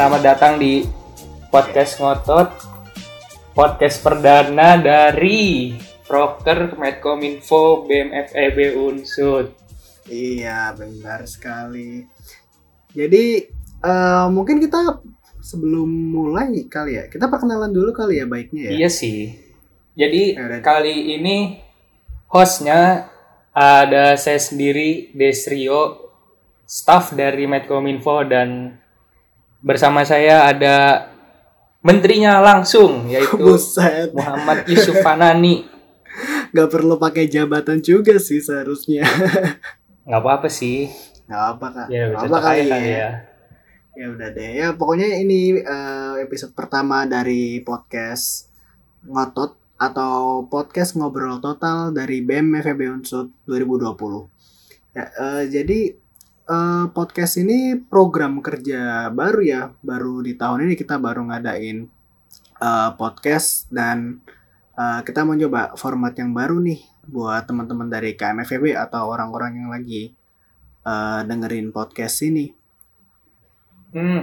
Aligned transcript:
selamat 0.00 0.24
datang 0.24 0.56
di 0.56 0.80
podcast 1.52 2.00
ngotot 2.00 2.48
podcast 3.52 4.00
perdana 4.00 4.80
dari 4.80 5.76
Proker 6.08 6.72
Medcominfo 6.80 7.84
BMFEB 7.84 8.80
Unsud. 8.80 9.52
Iya, 10.08 10.72
benar 10.72 11.28
sekali. 11.28 12.08
Jadi 12.96 13.44
eh, 13.84 14.26
mungkin 14.32 14.64
kita 14.64 15.04
sebelum 15.44 15.92
mulai 16.16 16.64
kali 16.64 16.96
ya, 16.96 17.04
kita 17.12 17.28
perkenalan 17.28 17.68
dulu 17.68 17.92
kali 17.92 18.24
ya 18.24 18.24
baiknya 18.24 18.72
ya. 18.72 18.80
Iya 18.80 18.88
sih. 18.88 19.36
Jadi 20.00 20.32
Ya 20.32 20.48
udah. 20.48 20.60
kali 20.64 21.12
ini 21.20 21.60
hostnya 22.32 23.12
ada 23.52 24.16
saya 24.16 24.40
sendiri 24.40 25.12
Desrio, 25.12 26.08
staff 26.64 27.12
dari 27.12 27.44
Medcominfo 27.44 28.24
dan 28.24 28.80
bersama 29.60 30.04
saya 30.08 30.48
ada 30.48 31.08
menterinya 31.80 32.40
langsung 32.40 33.04
yaitu 33.12 33.36
Buset, 33.36 34.12
Muhammad 34.12 34.68
Yusuf 34.68 35.00
Fanani. 35.00 35.64
nggak 36.52 36.68
perlu 36.68 36.98
pakai 36.98 37.30
jabatan 37.30 37.78
juga 37.80 38.18
sih 38.18 38.42
seharusnya. 38.42 39.06
Nggak 40.10 40.20
apa-apa 40.26 40.48
sih. 40.50 40.90
Nggak 41.30 41.44
apa 41.54 41.66
kak. 41.70 41.86
Ya, 41.86 42.04
cocok 42.10 42.26
apa 42.26 42.38
kali 42.42 42.62
ya. 42.66 42.78
ya. 42.82 43.10
Ya 43.94 44.06
udah 44.10 44.28
deh. 44.34 44.50
Ya 44.58 44.68
pokoknya 44.74 45.06
ini 45.22 45.62
eh, 45.62 46.14
episode 46.26 46.50
pertama 46.50 47.06
dari 47.06 47.62
podcast 47.62 48.50
ngotot 49.06 49.54
atau 49.78 50.44
podcast 50.50 50.98
ngobrol 50.98 51.38
total 51.38 51.94
dari 51.94 52.20
BEM 52.26 52.58
FEB 52.58 52.80
Unsud 53.00 53.30
2020. 53.46 54.98
Ya, 54.98 55.04
eh, 55.06 55.42
jadi 55.46 55.94
eh, 56.50 56.84
podcast 56.90 57.38
ini 57.38 57.78
program 57.78 58.42
kerja 58.42 59.06
baru 59.14 59.40
ya, 59.40 59.62
baru 59.80 60.18
di 60.26 60.34
tahun 60.34 60.66
ini 60.66 60.74
kita 60.74 60.98
baru 60.98 61.30
ngadain 61.30 61.86
eh, 62.58 62.90
podcast 62.98 63.70
dan 63.70 64.18
eh, 64.74 65.00
kita 65.06 65.22
mau 65.22 65.38
coba 65.38 65.78
format 65.78 66.12
yang 66.18 66.34
baru 66.34 66.58
nih 66.58 66.82
buat 67.06 67.46
teman-teman 67.46 67.86
dari 67.90 68.14
KMFEB 68.18 68.74
atau 68.76 69.10
orang-orang 69.14 69.62
yang 69.62 69.68
lagi 69.70 70.10
eh, 70.82 71.20
dengerin 71.26 71.70
podcast 71.70 72.18
ini. 72.26 72.50
Hmm, 73.90 74.22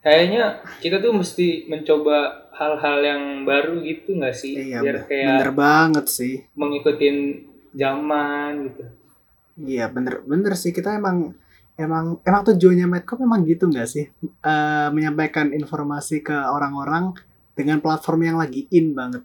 kayaknya 0.00 0.64
kita 0.80 1.00
tuh 1.00 1.12
mesti 1.12 1.68
mencoba 1.68 2.48
hal-hal 2.56 2.98
yang 3.04 3.22
baru 3.44 3.82
gitu 3.84 4.16
nggak 4.16 4.36
sih? 4.36 4.72
Iya, 4.72 4.80
Biar 4.80 4.98
kayak 5.04 5.28
bener 5.42 5.52
banget 5.52 6.06
sih. 6.08 6.34
mengikutin 6.56 7.16
zaman 7.74 8.52
gitu. 8.70 8.84
Iya, 9.54 9.86
bener 9.92 10.22
bener 10.26 10.54
sih 10.58 10.72
kita 10.74 10.98
emang 10.98 11.34
emang 11.74 12.18
emang 12.22 12.42
tujuannya 12.52 12.86
Medcom 12.86 13.22
emang 13.22 13.42
gitu 13.46 13.66
nggak 13.66 13.88
sih? 13.88 14.06
Eh, 14.24 14.88
menyampaikan 14.94 15.50
informasi 15.50 16.22
ke 16.22 16.34
orang-orang 16.34 17.14
dengan 17.54 17.78
platform 17.82 18.20
yang 18.26 18.36
lagi 18.38 18.66
in 18.74 18.94
banget. 18.94 19.22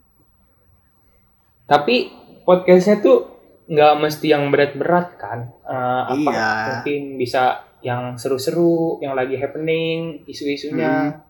Tapi 1.69 2.09
podcastnya 2.45 3.01
tuh 3.01 3.17
nggak 3.69 3.93
mesti 4.01 4.25
yang 4.33 4.49
berat-berat 4.49 5.07
kan? 5.21 5.39
Eh, 5.65 6.01
apa 6.17 6.29
Iya. 6.33 6.51
mungkin 6.81 7.01
bisa 7.21 7.43
yang 7.79 8.19
seru-seru, 8.19 8.99
yang 8.99 9.15
lagi 9.15 9.39
happening, 9.39 10.25
isu-isunya. 10.27 11.23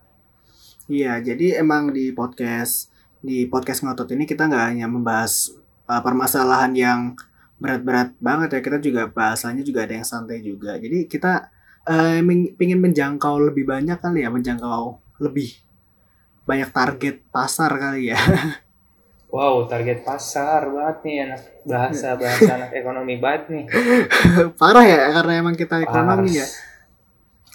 Iya, 0.90 1.22
jadi 1.22 1.62
emang 1.62 1.94
di 1.94 2.10
podcast 2.10 2.90
di 3.20 3.46
podcast 3.46 3.84
ngotot 3.84 4.10
ini 4.16 4.24
kita 4.26 4.48
nggak 4.48 4.66
hanya 4.74 4.88
membahas 4.88 5.52
uh, 5.86 6.00
permasalahan 6.02 6.72
yang 6.74 7.00
berat-berat 7.60 8.16
banget 8.18 8.56
ya, 8.56 8.60
kita 8.64 8.78
juga 8.80 9.06
bahasanya 9.12 9.60
juga 9.60 9.84
ada 9.84 9.94
yang 9.94 10.08
santai 10.08 10.40
juga. 10.40 10.80
Jadi 10.80 11.04
kita 11.06 11.52
uh, 11.86 12.18
ming- 12.24 12.56
pingin 12.56 12.80
menjangkau 12.80 13.36
lebih 13.52 13.68
banyak 13.68 14.00
kali 14.00 14.24
ya, 14.24 14.32
menjangkau 14.32 14.96
lebih 15.20 15.60
banyak 16.48 16.72
target 16.72 17.20
pasar 17.30 17.70
kali 17.76 18.10
ya. 18.10 18.18
Wow, 19.30 19.70
target 19.70 20.02
pasar 20.02 20.66
banget 20.74 20.96
nih 21.06 21.16
anak 21.22 21.42
bahasa 21.62 22.18
bahasa 22.18 22.50
anak 22.50 22.74
ekonomi 22.74 23.14
banget 23.22 23.42
nih. 23.46 23.64
Parah 24.58 24.82
ya 24.82 25.14
karena 25.14 25.32
emang 25.38 25.54
kita 25.54 25.86
ekonomi 25.86 26.34
ya. 26.34 26.42
Pars. 26.42 26.58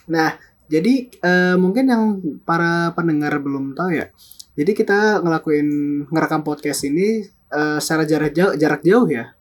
Nah, 0.07 0.39
jadi 0.71 0.93
eh, 1.11 1.55
mungkin 1.59 1.85
yang 1.91 2.03
para 2.47 2.95
pendengar 2.95 3.43
belum 3.43 3.75
tahu 3.75 3.91
ya. 3.91 4.07
Jadi 4.55 4.71
kita 4.71 5.19
ngelakuin 5.19 5.67
ngerekam 6.07 6.47
podcast 6.47 6.87
ini 6.87 7.27
eh, 7.27 7.77
secara 7.83 8.07
jarak 8.07 8.31
jauh, 8.31 8.53
jarak 8.55 8.79
jauh 8.79 9.07
ya. 9.11 9.35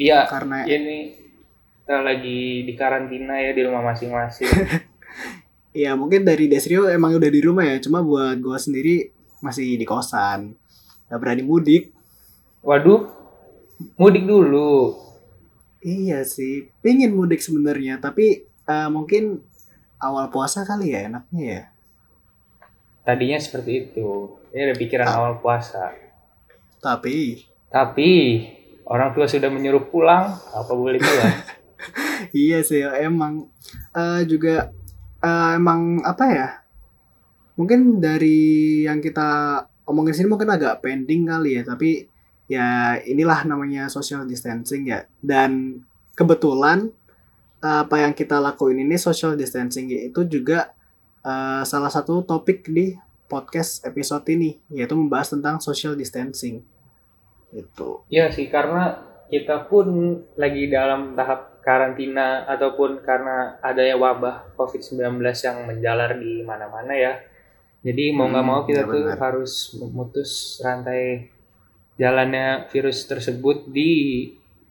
Iya, 0.00 0.24
Karena 0.24 0.64
ini 0.64 1.12
kita 1.84 2.00
lagi 2.00 2.64
di 2.64 2.72
karantina 2.72 3.36
ya 3.36 3.52
di 3.52 3.60
rumah 3.60 3.84
masing-masing. 3.84 4.48
ya 5.84 5.92
mungkin 5.92 6.24
dari 6.24 6.48
Desrio 6.48 6.88
emang 6.88 7.12
udah 7.12 7.28
di 7.28 7.40
rumah 7.44 7.68
ya. 7.68 7.76
Cuma 7.84 8.00
buat 8.00 8.40
gua 8.40 8.56
sendiri 8.56 9.12
masih 9.44 9.76
di 9.76 9.84
kosan. 9.84 10.56
Gak 11.12 11.20
berani 11.20 11.44
mudik. 11.44 11.92
Waduh, 12.64 13.12
mudik 14.00 14.24
dulu. 14.24 14.96
Iya 15.80 16.24
sih, 16.24 16.72
pingin 16.80 17.12
mudik 17.12 17.44
sebenarnya. 17.44 18.00
Tapi 18.00 18.40
eh, 18.46 18.88
mungkin 18.88 19.44
awal 20.00 20.32
puasa 20.32 20.64
kali 20.64 20.96
ya 20.96 21.12
enaknya 21.12 21.44
ya. 21.44 21.62
Tadinya 23.04 23.36
seperti 23.36 23.84
itu. 23.84 24.32
Ini 24.52 24.72
ada 24.72 24.76
pikiran 24.76 25.08
Ah. 25.08 25.16
awal 25.20 25.34
puasa. 25.40 25.92
Tapi 26.80 27.44
Tapi 27.68 28.10
orang 28.90 29.14
tua 29.14 29.30
sudah 29.30 29.46
menyuruh 29.46 29.86
pulang, 29.86 30.34
apa 30.34 30.72
boleh 30.74 30.98
pulang? 30.98 31.34
iya 32.34 32.58
sih 32.66 32.82
emang. 32.82 33.46
Eh, 33.94 34.22
juga 34.26 34.74
eh, 35.22 35.50
emang 35.54 36.02
apa 36.02 36.24
ya? 36.26 36.48
Mungkin 37.54 38.02
dari 38.02 38.82
yang 38.84 38.98
kita 38.98 39.62
omongin 39.86 40.14
sini 40.18 40.28
mungkin 40.30 40.50
agak 40.50 40.82
pending 40.82 41.26
kali 41.26 41.60
ya 41.60 41.62
tapi 41.66 42.06
ya 42.50 42.98
inilah 43.06 43.46
namanya 43.46 43.86
social 43.86 44.26
distancing 44.26 44.90
ya. 44.90 45.06
Dan 45.22 45.80
kebetulan 46.18 46.90
apa 47.60 48.00
yang 48.00 48.16
kita 48.16 48.40
lakuin 48.40 48.80
ini 48.80 48.96
social 48.96 49.38
distancing 49.38 49.86
itu 49.86 50.26
juga 50.26 50.74
eh, 51.22 51.62
salah 51.62 51.94
satu 51.94 52.26
topik 52.26 52.66
di 52.66 52.98
podcast 53.30 53.86
episode 53.86 54.26
ini 54.34 54.58
yaitu 54.74 54.98
membahas 54.98 55.38
tentang 55.38 55.62
social 55.62 55.94
distancing 55.94 56.66
itu 57.52 57.90
Iya 58.10 58.26
sih, 58.34 58.46
karena 58.50 58.82
kita 59.30 59.70
pun 59.70 59.86
lagi 60.34 60.66
dalam 60.66 61.14
tahap 61.14 61.62
karantina 61.62 62.42
ataupun 62.48 63.04
karena 63.04 63.60
adanya 63.62 63.94
wabah 64.00 64.56
COVID-19 64.58 65.22
yang 65.46 65.58
menjalar 65.68 66.18
di 66.18 66.42
mana-mana 66.42 66.92
ya. 66.96 67.12
Jadi 67.86 68.12
mau 68.12 68.28
nggak 68.28 68.44
Hmm, 68.44 68.50
mau 68.50 68.60
kita 68.66 68.84
ya 68.84 68.90
tuh 68.92 69.04
benar. 69.04 69.18
harus 69.24 69.52
memutus 69.80 70.60
rantai 70.64 71.30
jalannya 72.00 72.66
virus 72.72 73.06
tersebut 73.06 73.68
di 73.70 73.90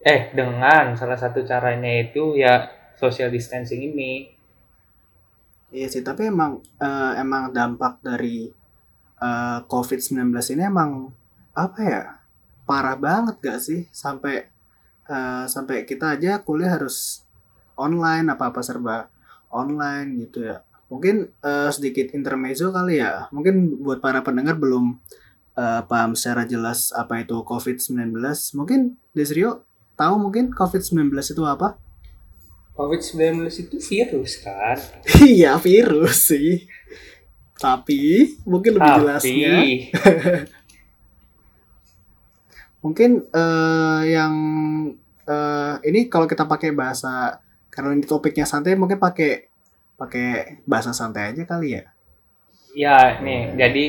eh 0.03 0.31
dengan 0.35 0.96
salah 1.00 1.16
satu 1.19 1.44
caranya 1.46 1.91
itu 2.06 2.35
ya 2.35 2.67
social 3.00 3.29
distancing 3.31 3.81
ini. 3.94 4.11
Iya 5.69 5.88
sih, 5.94 6.01
tapi 6.01 6.25
emang 6.34 6.51
eh, 6.81 7.13
emang 7.22 7.53
dampak 7.53 8.01
dari 8.01 8.50
eh, 9.22 9.59
COVID-19 9.69 10.34
ini 10.57 10.63
emang 10.66 11.13
apa 11.53 11.79
ya? 11.85 12.03
Parah 12.69 12.94
banget 12.94 13.41
gak 13.41 13.59
sih? 13.66 13.90
Sampai 13.90 14.46
eh, 15.09 15.46
sampai 15.50 15.90
kita 15.90 16.13
aja 16.13 16.38
kuliah 16.46 16.78
harus 16.78 17.25
online 17.74 18.30
apa-apa 18.30 18.62
serba 18.62 19.09
online 19.50 20.30
gitu 20.30 20.46
ya. 20.46 20.62
Mungkin 20.94 21.34
eh, 21.34 21.69
sedikit 21.74 22.13
intermezzo 22.13 22.69
kali 22.69 23.02
ya. 23.02 23.25
Mungkin 23.34 23.81
buat 23.81 24.06
para 24.06 24.22
pendengar 24.22 24.62
belum 24.62 25.02
eh, 25.58 25.81
paham 25.90 26.14
secara 26.14 26.46
jelas 26.46 26.94
apa 26.94 27.26
itu 27.26 27.41
COVID-19. 27.41 28.14
Mungkin 28.53 29.02
Desrio 29.17 29.66
tahu 29.97 30.22
mungkin 30.22 30.53
COVID-19 30.53 31.09
itu 31.09 31.44
apa? 31.49 31.73
COVID-19 32.78 33.49
itu 33.49 33.76
virus 33.82 34.46
kan. 34.46 34.78
Iya 35.26 35.58
virus 35.58 36.32
sih. 36.32 36.70
Tapi 37.58 38.38
mungkin 38.46 38.78
lebih 38.78 38.88
Tapi 38.88 38.99
jelasnya 39.03 39.52
mungkin 42.79 43.28
eh, 43.28 44.02
yang 44.11 44.34
eh, 45.28 45.76
ini 45.87 46.08
kalau 46.08 46.26
kita 46.26 46.47
pakai 46.47 46.72
bahasa 46.72 47.43
karena 47.70 47.96
ini 47.96 48.03
topiknya 48.03 48.43
santai 48.43 48.76
mungkin 48.76 48.99
pakai 48.99 49.47
pakai 49.99 50.64
bahasa 50.64 50.96
santai 50.96 51.35
aja 51.35 51.43
kali 51.43 51.76
ya. 51.76 51.84
Ya, 52.78 53.20
nih, 53.20 53.58
jadi 53.58 53.85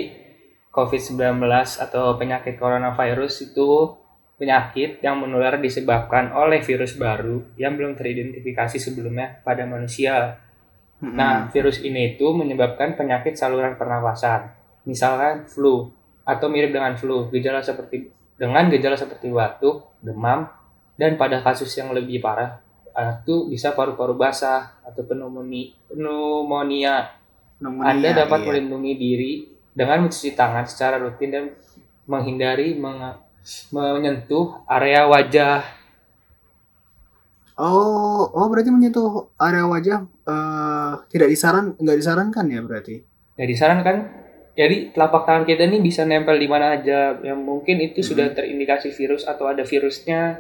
COVID-19 0.75 1.39
atau 1.79 2.17
penyakit 2.17 2.59
coronavirus 2.59 3.53
itu 3.53 3.95
penyakit 4.41 5.05
yang 5.05 5.21
menular 5.21 5.61
disebabkan 5.61 6.33
oleh 6.33 6.65
virus 6.65 6.97
baru 6.97 7.45
yang 7.61 7.77
belum 7.77 7.93
teridentifikasi 7.95 8.81
sebelumnya 8.81 9.45
pada 9.45 9.69
manusia. 9.69 10.41
Nah, 11.01 11.49
virus 11.49 11.81
ini 11.81 12.17
itu 12.17 12.29
menyebabkan 12.37 12.93
penyakit 12.93 13.33
saluran 13.33 13.77
pernafasan, 13.81 14.53
misalkan 14.85 15.49
flu 15.49 15.89
atau 16.29 16.47
mirip 16.53 16.77
dengan 16.77 16.93
flu, 16.93 17.33
gejala 17.33 17.65
seperti 17.65 18.20
dengan 18.41 18.73
gejala 18.73 18.97
seperti 18.97 19.29
batuk, 19.29 20.01
demam, 20.01 20.49
dan 20.97 21.21
pada 21.21 21.45
kasus 21.45 21.69
yang 21.77 21.93
lebih 21.93 22.25
parah 22.25 22.57
itu 22.97 23.49
bisa 23.53 23.77
paru-paru 23.77 24.17
basah 24.17 24.81
atau 24.81 25.05
pneumonia. 25.05 25.77
pneumonia. 25.93 27.13
Pneumonia, 27.61 27.93
Anda 27.93 28.09
dapat 28.25 28.41
iya. 28.41 28.47
melindungi 28.49 28.93
diri 28.97 29.33
dengan 29.77 30.09
mencuci 30.09 30.33
tangan 30.33 30.65
secara 30.65 30.97
rutin 30.97 31.29
dan 31.29 31.45
menghindari 32.09 32.77
menge- 32.77 33.21
menyentuh 33.73 34.65
area 34.65 35.05
wajah. 35.05 35.61
Oh, 37.61 38.25
oh 38.33 38.47
berarti 38.49 38.73
menyentuh 38.73 39.29
area 39.37 39.69
wajah 39.69 39.99
eh, 40.09 40.93
tidak 41.13 41.29
disaran 41.29 41.77
nggak 41.77 41.99
disarankan 42.01 42.45
ya 42.49 42.61
berarti? 42.65 43.05
Ya 43.37 43.45
disarankan 43.45 44.09
jadi 44.61 44.93
telapak 44.93 45.25
tangan 45.25 45.49
kita 45.49 45.65
ini 45.65 45.81
bisa 45.81 46.05
nempel 46.05 46.37
di 46.37 46.45
mana 46.45 46.77
aja. 46.77 47.17
Yang 47.25 47.41
mungkin 47.41 47.81
itu 47.81 48.05
sudah 48.05 48.29
terindikasi 48.37 48.93
virus 48.93 49.25
atau 49.25 49.49
ada 49.49 49.65
virusnya 49.65 50.37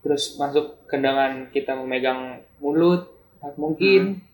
terus 0.00 0.40
masuk 0.40 0.88
ke 0.88 0.96
dengan 0.96 1.52
kita 1.52 1.76
memegang 1.76 2.40
mulut 2.64 3.12
mungkin. 3.60 4.24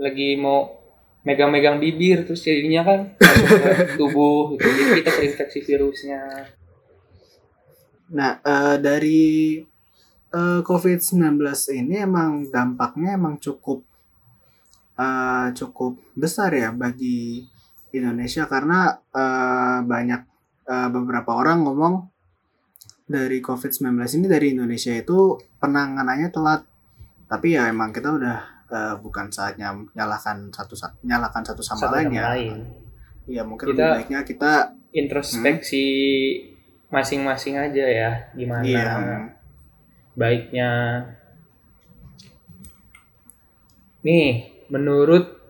Lagi 0.00 0.40
mau 0.40 0.80
megang-megang 1.20 1.84
bibir 1.84 2.24
terus 2.24 2.40
jadinya 2.40 2.82
kan 2.82 3.00
tubuh 4.00 4.56
gitu. 4.56 4.64
jadi 4.64 5.04
kita 5.04 5.10
terinfeksi 5.20 5.60
virusnya. 5.68 6.20
Nah, 8.16 8.40
eh, 8.40 8.76
dari 8.80 9.60
eh, 10.32 10.60
COVID-19 10.64 11.44
ini 11.76 12.00
emang 12.00 12.48
dampaknya 12.48 13.20
emang 13.20 13.36
cukup 13.36 13.84
eh, 14.96 15.52
cukup 15.52 16.00
besar 16.16 16.56
ya 16.56 16.72
bagi 16.72 17.51
Indonesia 17.92 18.48
karena 18.48 18.96
eh, 19.12 19.78
banyak 19.84 20.20
eh, 20.68 20.88
beberapa 20.88 21.30
orang 21.36 21.64
ngomong 21.64 21.94
dari 23.04 23.44
COVID-19 23.44 23.92
ini 24.18 24.26
dari 24.30 24.46
Indonesia 24.56 24.92
itu 24.94 25.36
penanganannya 25.60 26.32
telat. 26.32 26.64
Tapi 27.28 27.56
ya 27.56 27.68
emang 27.68 27.92
kita 27.92 28.08
udah 28.16 28.38
eh, 28.72 28.94
bukan 29.00 29.28
saatnya 29.28 29.76
menyalahkan 29.76 30.48
satu 30.48 30.74
menyalahkan 31.04 31.42
satu 31.44 31.60
sama 31.60 31.88
satu 31.88 31.94
lain 32.00 32.10
ya. 32.12 32.24
lain 32.32 32.56
Iya, 33.22 33.42
mungkin 33.46 33.70
Kita- 33.70 33.78
lebih 33.78 33.94
baiknya 34.02 34.20
kita 34.26 34.52
introspeksi 34.92 35.84
masing-masing 36.92 37.56
aja 37.56 37.84
ya 37.88 38.10
gimana 38.36 38.60
iya 38.68 38.92
baiknya 40.12 40.70
nih 44.04 44.52
menurut 44.68 45.40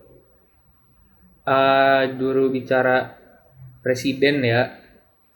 eh, 1.42 2.02
juru 2.14 2.48
bicara 2.48 3.16
presiden 3.80 4.40
ya. 4.40 4.62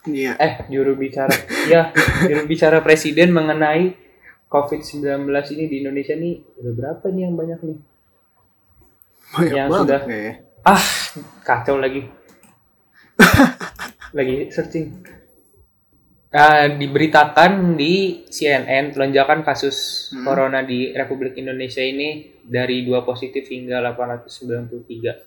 Iya. 0.07 0.39
Eh 0.39 0.53
juru 0.71 0.95
bicara 0.95 1.35
ya 1.67 1.91
juru 2.23 2.47
bicara 2.47 2.79
presiden 2.79 3.35
mengenai 3.35 3.91
COVID-19 4.47 5.27
ini 5.51 5.65
di 5.67 5.75
Indonesia 5.83 6.15
nih 6.15 6.39
udah 6.63 6.73
berapa 6.73 7.05
nih 7.11 7.21
yang 7.27 7.35
banyak 7.35 7.59
nih? 7.59 7.77
Banyak 9.27 9.51
yang 9.51 9.67
banget 9.67 9.83
sudah- 9.83 10.03
kayaknya. 10.07 10.33
kacau 11.43 11.75
lagi. 11.75 12.01
Lagi 14.15 14.47
searching. 14.47 15.03
Ah, 16.27 16.67
diberitakan 16.69 17.75
di 17.75 18.23
CNN 18.27 18.91
lonjakan 18.93 19.43
kasus 19.43 20.09
Hmm. 20.11 20.23
corona 20.23 20.59
di 20.61 20.91
Republik 20.91 21.35
Indonesia 21.35 21.79
ini 21.79 22.39
dari 22.39 22.83
dua 22.83 23.03
positif 23.03 23.47
hingga 23.47 23.79
893 23.79 25.26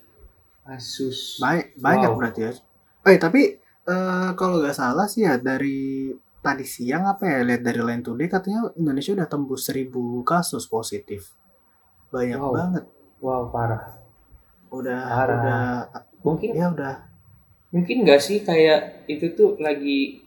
kasus 0.63 1.37
Banyak, 1.37 1.67
banyak 1.77 2.09
Wow. 2.11 2.17
berarti 2.17 2.41
ya. 2.41 2.51
Eh 3.03 3.17
tapi 3.17 3.41
eh, 3.83 4.29
kalau 4.35 4.61
nggak 4.61 4.77
salah 4.77 5.09
sih 5.09 5.25
ya 5.25 5.37
dari 5.41 6.11
tadi 6.39 6.65
siang 6.65 7.05
apa 7.05 7.23
ya 7.25 7.39
lihat 7.41 7.61
dari 7.61 7.81
Line 7.81 8.01
Today 8.01 8.27
katanya 8.27 8.69
Indonesia 8.75 9.13
udah 9.13 9.27
tembus 9.27 9.61
1000 9.65 10.21
kasus 10.23 10.65
positif. 10.65 11.33
Banyak 12.09 12.39
Wow. 12.39 12.53
banget. 12.53 12.85
wow 13.19 13.43
parah 13.47 14.01
Udah 14.69 15.01
Parah. 15.03 15.37
udah 15.37 15.63
mungkin 16.21 16.49
ya 16.57 16.73
udah 16.73 16.95
mungkin 17.69 18.01
nggak 18.01 18.17
sih 18.17 18.41
kayak 18.41 19.05
itu 19.05 19.31
tuh 19.31 19.55
lagi 19.61 20.21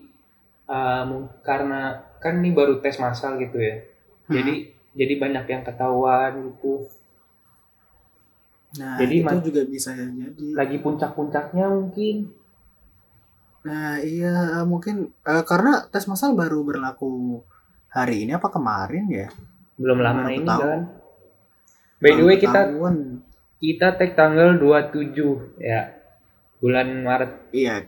mung- 1.04 1.28
karena 1.42 1.80
kan 2.18 2.38
ini 2.38 2.54
baru 2.54 2.80
tes 2.80 2.96
massal 2.96 3.36
gitu 3.36 3.58
ya 3.58 3.76
Hmm. 4.24 4.32
jadi 4.32 4.54
jadi 4.94 5.14
banyak 5.18 5.44
yang 5.50 5.62
ketahuan 5.62 6.32
gitu 6.48 6.86
Nah, 8.74 8.98
Jadi 8.98 9.22
itu 9.22 9.36
juga 9.44 9.62
bisa 9.64 9.94
jadi. 9.94 10.34
lagi 10.50 10.76
puncak-puncaknya 10.78 11.66
mungkin 11.68 12.26
Nah, 13.64 13.96
iya 13.96 14.60
eh, 14.60 14.66
mungkin 14.66 15.08
eh, 15.22 15.44
karena 15.46 15.86
tes 15.88 16.04
massal 16.04 16.34
baru 16.34 16.60
berlaku 16.60 17.40
hari 17.88 18.26
ini 18.26 18.34
apa 18.34 18.50
kemarin 18.50 19.06
ya? 19.08 19.28
belum 19.74 19.98
lama 19.98 20.30
ini 20.30 20.46
kan 20.46 20.80
by 21.98 22.10
the 22.12 22.22
way 22.22 22.36
kita 22.36 22.70
ketahuan. 22.70 23.18
kita 23.58 23.88
tag 23.94 24.14
tanggal 24.14 24.54
27 24.54 25.58
ya 25.58 25.90
bulan 26.58 27.02
Maret 27.02 27.32
Iya. 27.50 27.82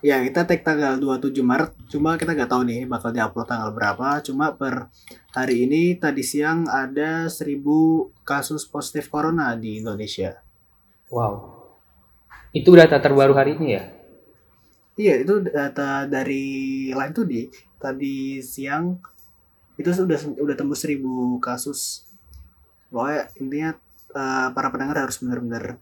Ya, 0.00 0.16
kita 0.24 0.48
tag 0.48 0.64
tanggal 0.64 0.96
27 0.96 1.44
Maret. 1.44 1.76
Cuma 1.92 2.16
kita 2.16 2.32
nggak 2.32 2.48
tahu 2.48 2.64
nih 2.64 2.88
bakal 2.88 3.12
diupload 3.12 3.44
tanggal 3.44 3.70
berapa. 3.76 4.24
Cuma 4.24 4.56
per 4.56 4.88
hari 5.36 5.68
ini 5.68 5.94
tadi 6.00 6.24
siang 6.24 6.64
ada 6.66 7.28
1000 7.28 8.24
kasus 8.24 8.64
positif 8.64 9.12
corona 9.12 9.52
di 9.54 9.78
Indonesia. 9.78 10.40
wow 11.10 11.58
itu 12.50 12.70
data 12.74 12.98
terbaru 12.98 13.34
hari 13.34 13.58
ini 13.58 13.68
ya 13.74 13.84
Iya, 15.00 15.24
itu 15.24 15.40
data 15.40 16.04
dari 16.04 16.44
Line 16.92 17.14
Today. 17.16 17.48
Tadi 17.80 18.44
siang 18.44 19.00
itu 19.80 19.88
sudah 19.96 20.20
udah 20.36 20.52
tembus 20.52 20.84
1000 20.84 21.40
kasus. 21.40 22.04
Pokoknya 22.92 23.32
intinya 23.40 23.70
eh, 24.12 24.48
para 24.52 24.68
pendengar 24.68 25.08
harus 25.08 25.16
benar-benar 25.24 25.80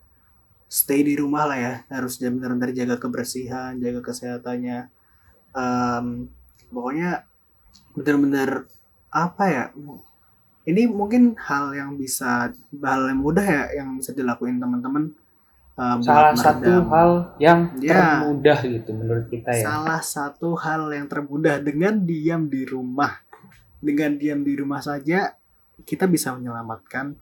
stay 0.68 1.00
di 1.02 1.16
rumah 1.16 1.44
lah 1.44 1.58
ya. 1.58 1.74
Harus 1.88 2.20
benar-benar 2.20 2.70
jaga 2.70 2.96
kebersihan, 2.96 3.74
jaga 3.76 4.00
kesehatannya. 4.00 4.78
Em, 5.50 6.06
pokoknya 6.68 7.24
benar-benar 7.94 8.68
apa 9.08 9.44
ya? 9.48 9.64
Ini 10.62 10.84
mungkin 10.84 11.32
hal 11.40 11.72
yang 11.72 11.96
bisa 11.96 12.52
hal 12.78 13.00
yang 13.08 13.18
mudah 13.18 13.40
ya 13.42 13.62
yang 13.74 13.96
bisa 13.96 14.12
dilakuin 14.12 14.58
teman-teman. 14.58 15.16
buat 15.78 16.02
salah 16.02 16.34
satu 16.34 16.66
meredam- 16.66 16.90
hal 16.90 17.10
yang 17.38 17.58
Ya. 17.78 18.18
termudah 18.18 18.58
gitu 18.66 18.90
menurut 18.92 19.30
kita 19.30 19.54
ya 19.54 19.62
Salah 19.62 20.02
satu 20.02 20.58
hal 20.58 20.90
yang 20.90 21.06
termudah 21.06 21.62
dengan 21.62 22.02
diam 22.02 22.50
di 22.50 22.66
rumah. 22.66 23.22
Dengan 23.78 24.18
diam 24.18 24.42
di 24.42 24.58
rumah 24.58 24.82
saja 24.82 25.38
kita 25.78 26.10
bisa 26.10 26.34
menyelamatkan 26.34 27.14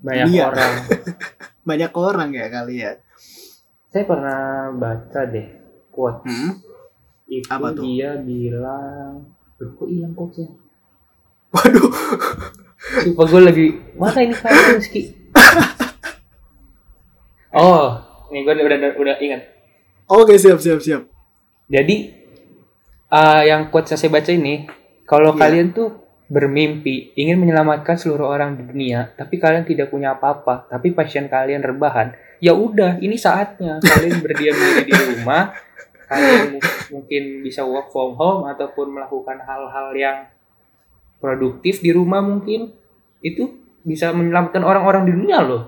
banyak 0.00 0.26
Iya. 0.28 0.42
orang 0.46 0.72
banyak 1.68 1.90
orang 1.92 2.28
ya 2.30 2.46
kali 2.48 2.74
ya. 2.80 2.90
saya 3.86 4.02
pernah 4.04 4.68
baca 4.72 5.20
deh 5.24 5.46
quote 5.88 6.20
Hmm? 6.22 6.60
itu 7.26 7.46
Apa 7.46 7.70
tuh? 7.70 7.82
dia 7.82 8.14
bilang 8.16 9.24
Loh, 9.56 9.68
kok 9.72 9.86
hilang 9.86 10.12
quotesnya 10.12 10.50
Waduh, 11.50 11.90
Sumpah 13.02 13.24
gue 13.24 13.40
lagi 13.42 13.66
mana 13.92 14.18
ini 14.18 14.32
kamu 14.32 14.74
Rizky 14.74 15.00
oh 17.52 18.00
ini 18.28 18.40
gue 18.40 18.52
udah 18.52 18.64
udah, 18.64 18.90
udah 18.96 19.14
ingat 19.20 19.40
oke 20.06 20.32
siap 20.34 20.56
siap 20.56 20.78
siap. 20.78 21.02
Jadi 21.66 22.14
eh, 23.08 23.40
yang 23.44 23.68
quotes 23.68 23.88
yang 23.88 23.96
saya 24.00 24.10
baca 24.10 24.28
ini, 24.28 24.64
kalau 25.04 25.30
Iya. 25.30 25.38
kalian 25.40 25.66
tuh 25.70 25.99
bermimpi 26.30 27.10
ingin 27.18 27.42
menyelamatkan 27.42 27.98
seluruh 27.98 28.30
orang 28.30 28.54
di 28.54 28.62
dunia, 28.62 29.10
tapi 29.18 29.36
kalian 29.36 29.66
tidak 29.66 29.90
punya 29.90 30.14
apa-apa, 30.14 30.70
tapi 30.70 30.94
passion 30.94 31.26
kalian 31.26 31.58
rebahan, 31.58 32.14
ya 32.38 32.54
udah, 32.54 33.02
ini 33.02 33.18
saatnya 33.18 33.82
kalian 33.82 34.22
berdiam 34.22 34.54
diri 34.54 34.86
di 34.86 34.94
rumah, 34.94 35.50
kalian 36.06 36.54
mu- 36.54 36.62
mungkin 36.94 37.22
bisa 37.42 37.66
work 37.66 37.90
from 37.90 38.14
home 38.14 38.46
ataupun 38.46 38.94
melakukan 38.94 39.42
hal-hal 39.42 39.90
yang 39.90 40.18
produktif 41.18 41.82
di 41.82 41.90
rumah 41.90 42.22
mungkin, 42.22 42.70
itu 43.20 43.50
bisa 43.82 44.14
menyelamatkan 44.14 44.62
orang-orang 44.62 45.10
di 45.10 45.12
dunia 45.18 45.42
loh. 45.42 45.66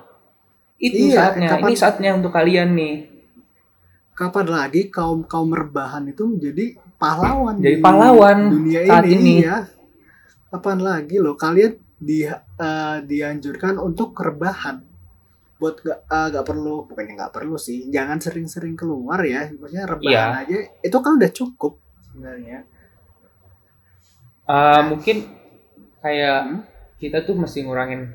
Itu 0.78 1.10
Iya, 1.10 1.14
saatnya, 1.26 1.48
kapan- 1.52 1.62
ini 1.66 1.74
saatnya 1.74 2.10
untuk 2.14 2.30
kalian 2.30 2.70
nih. 2.74 2.94
Kapan 4.14 4.46
lagi 4.46 4.92
kaum 4.92 5.26
kaum 5.26 5.50
rebahan 5.50 6.06
itu 6.06 6.22
menjadi 6.22 6.76
pahlawan 7.00 7.58
Jadi 7.58 7.76
di 7.76 7.82
pahlawan 7.82 8.38
dunia 8.46 8.80
saat 8.86 9.04
ini. 9.08 9.34
ya. 9.42 9.58
Kapan 10.52 10.78
lagi 10.78 11.16
loh 11.16 11.32
kalian 11.34 11.72
di 11.96 12.28
eh, 12.28 12.96
dianjurkan 13.00 13.78
untuk 13.78 14.12
rebahan 14.14 14.84
buat 15.56 15.78
gak, 15.78 16.00
eh, 16.04 16.26
gak 16.28 16.44
perlu 16.44 16.84
bukannya 16.84 17.14
nggak 17.16 17.32
perlu 17.32 17.54
sih 17.56 17.86
jangan 17.86 18.18
sering-sering 18.18 18.74
keluar 18.74 19.22
ya 19.22 19.46
maksudnya 19.48 19.86
rebahan 19.86 20.10
Iya. 20.34 20.42
aja 20.42 20.56
itu 20.82 20.96
kan 20.98 21.12
udah 21.16 21.32
cukup 21.32 21.72
sebenarnya 22.04 22.68
Uh, 24.42 24.90
mungkin 24.90 25.22
kayak 26.00 26.40
Hmm? 26.42 26.60
kita 26.98 27.22
tuh 27.22 27.38
mesti 27.38 27.62
ngurangin 27.62 28.10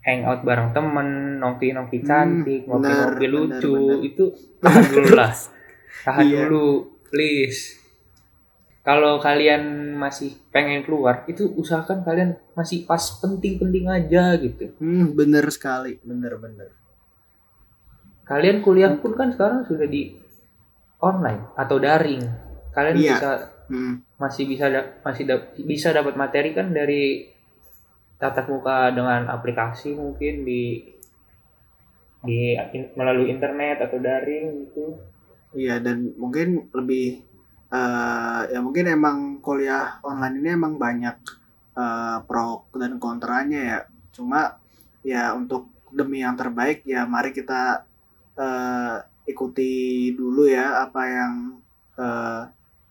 hangout 0.00 0.42
bareng 0.42 0.74
temen, 0.74 1.08
nongki-nongki 1.38 2.02
Hmm, 2.02 2.08
cantik, 2.42 2.66
bener, 2.66 3.14
ngopi-ngopi 3.14 3.26
lucu, 3.28 3.46
bener, 3.46 3.62
bener. 3.62 3.98
itu 4.04 4.24
tahan 4.58 4.84
dulu 4.84 5.10
lah. 5.14 5.30
Tahan 6.04 6.24
Iya. 6.24 6.38
dulu, 6.44 6.66
please. 7.06 7.77
Kalau 8.88 9.20
kalian 9.20 9.92
masih 9.94 10.32
pengen 10.48 10.80
keluar, 10.80 11.28
itu 11.28 11.44
usahakan 11.52 12.00
kalian 12.00 12.40
masih 12.56 12.88
pas 12.88 13.20
penting-penting 13.20 13.84
aja 13.84 14.32
gitu. 14.40 14.72
Hmm, 14.80 15.12
bener 15.12 15.44
sekali, 15.52 16.00
bener-bener. 16.00 16.72
kalian 18.24 18.60
kuliah 18.60 18.92
pun 18.92 19.16
kan 19.16 19.32
sekarang 19.32 19.64
sudah 19.64 19.88
di 19.88 20.12
online 21.00 21.48
atau 21.56 21.80
daring 21.80 22.20
kalian 22.76 22.96
Iya. 22.96 23.12
bisa 23.16 23.30
Hmm. 23.72 23.94
masih 24.16 24.44
bisa 24.44 24.68
da- 24.68 25.00
masih 25.00 25.24
da- 25.24 25.48
bisa 25.56 25.88
dapat 25.90 26.12
materi 26.12 26.52
kan 26.52 26.68
dari 26.68 27.24
tatap 28.16 28.52
muka 28.52 28.92
dengan 28.92 29.32
aplikasi 29.32 29.96
mungkin 29.96 30.44
di 30.44 30.92
di 32.20 32.52
in- 32.52 32.92
melalui 32.92 33.32
internet 33.32 33.80
atau 33.80 33.96
daring 33.96 34.46
gitu 34.68 35.00
Iya 35.56 35.80
dan 35.80 36.12
mungkin 36.20 36.68
lebih 36.68 37.27
eh 37.68 38.40
ya 38.52 38.58
mungkin 38.64 38.88
emang 38.88 39.44
kuliah 39.44 40.00
online 40.00 40.40
ini 40.40 40.48
emang 40.56 40.80
banyak 40.80 41.16
eh, 41.76 42.18
pro 42.28 42.64
dan 42.74 42.96
kontranya 42.96 43.60
ya. 43.60 43.78
Cuma 44.14 44.56
ya 45.04 45.32
untuk 45.36 45.68
demi 45.92 46.20
yang 46.24 46.36
terbaik 46.36 46.84
ya 46.84 47.04
mari 47.08 47.30
kita 47.32 47.84
eh, 48.36 48.96
ikuti 49.28 49.72
dulu 50.16 50.48
ya 50.48 50.84
apa 50.88 51.02
yang 51.04 51.34
eh, 52.00 52.42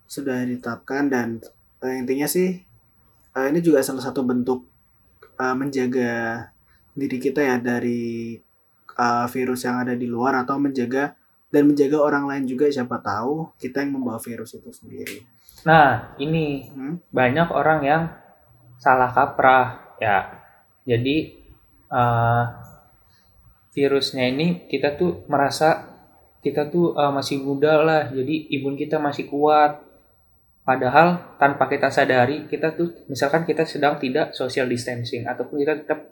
sudah 0.07 0.37
ditetapkan 0.45 1.09
dan 1.09 1.27
eh, 1.83 1.95
intinya 1.97 2.29
sih 2.29 2.61
eh, 3.35 3.45
ini 3.49 3.59
juga 3.61 3.81
salah 3.81 4.03
satu 4.05 4.21
bentuk 4.25 4.65
eh, 5.41 5.55
menjaga 5.57 6.47
diri 6.97 7.17
kita 7.21 7.41
ya 7.41 7.55
dari 7.61 8.37
eh, 8.97 9.25
virus 9.33 9.65
yang 9.65 9.81
ada 9.83 9.93
di 9.93 10.07
luar 10.09 10.45
atau 10.45 10.57
menjaga 10.61 11.13
dan 11.57 11.65
menjaga 11.65 11.97
orang 11.97 12.29
lain 12.29 12.45
juga 12.45 12.69
siapa 12.69 13.01
tahu 13.01 13.49
kita 13.57 13.81
yang 13.81 13.97
membawa 13.97 14.21
virus 14.21 14.53
itu 14.53 14.69
sendiri. 14.69 15.25
nah 15.65 16.13
ini 16.21 16.69
Hmm? 16.69 17.01
banyak 17.09 17.49
orang 17.49 17.81
yang 17.81 18.03
salah 18.77 19.09
kaprah 19.09 19.97
ya 19.97 20.45
jadi 20.85 21.33
eh, 21.89 22.43
virusnya 23.73 24.29
ini 24.29 24.69
kita 24.69 24.93
tuh 24.93 25.25
merasa 25.25 25.97
kita 26.45 26.69
tuh 26.69 26.93
eh, 26.93 27.09
masih 27.09 27.41
muda 27.41 27.81
lah 27.81 28.01
jadi 28.13 28.53
imun 28.61 28.77
kita 28.77 29.01
masih 29.01 29.25
kuat 29.25 29.81
padahal 30.61 31.41
tanpa 31.41 31.65
kita 31.65 31.89
sadari 31.89 32.45
kita 32.45 32.77
tuh 32.77 32.93
misalkan 33.09 33.41
kita 33.49 33.65
sedang 33.65 33.97
tidak 33.97 34.37
social 34.37 34.69
distancing 34.69 35.25
ataupun 35.25 35.65
kita 35.65 35.73
tetap 35.81 36.05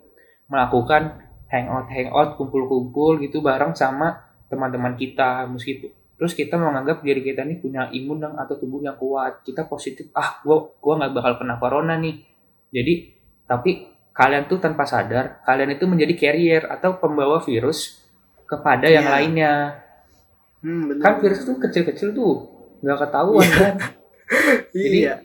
melakukan 0.50 1.22
hangout 1.54 1.86
hangout 1.94 2.30
kumpul-kumpul 2.42 3.22
gitu 3.22 3.46
bareng 3.46 3.78
sama 3.78 4.25
teman-teman 4.48 4.94
kita 4.94 5.46
meskipun 5.46 5.90
terus 6.16 6.32
kita 6.32 6.56
menganggap 6.56 7.02
diri 7.02 7.20
kita 7.20 7.44
ini 7.44 7.60
punya 7.60 7.92
imun 7.92 8.20
yang 8.20 8.34
atau 8.36 8.56
tubuh 8.56 8.80
yang 8.80 8.96
kuat 8.96 9.44
kita 9.44 9.66
positif 9.66 10.08
ah 10.14 10.40
gua 10.42 10.72
gua 10.80 10.94
nggak 10.98 11.12
bakal 11.14 11.34
kena 11.38 11.56
corona 11.56 11.96
nih 11.96 12.24
jadi 12.70 12.94
tapi 13.44 13.72
kalian 14.10 14.48
tuh 14.48 14.58
tanpa 14.58 14.88
sadar 14.88 15.44
kalian 15.44 15.76
itu 15.76 15.84
menjadi 15.84 16.14
carrier 16.16 16.64
atau 16.66 16.96
pembawa 16.96 17.44
virus 17.44 18.00
kepada 18.46 18.88
yang 18.88 19.04
Iya. 19.04 19.12
lainnya 19.12 19.54
Hmm, 20.62 20.88
bener. 20.88 21.02
kan 21.04 21.14
virus 21.20 21.44
tuh 21.44 21.60
kecil-kecil 21.60 22.10
tuh 22.12 22.48
nggak 22.80 22.98
ketahuan 22.98 23.46
kan 23.46 23.76
jadi 24.74 24.98
iya. 24.98 25.16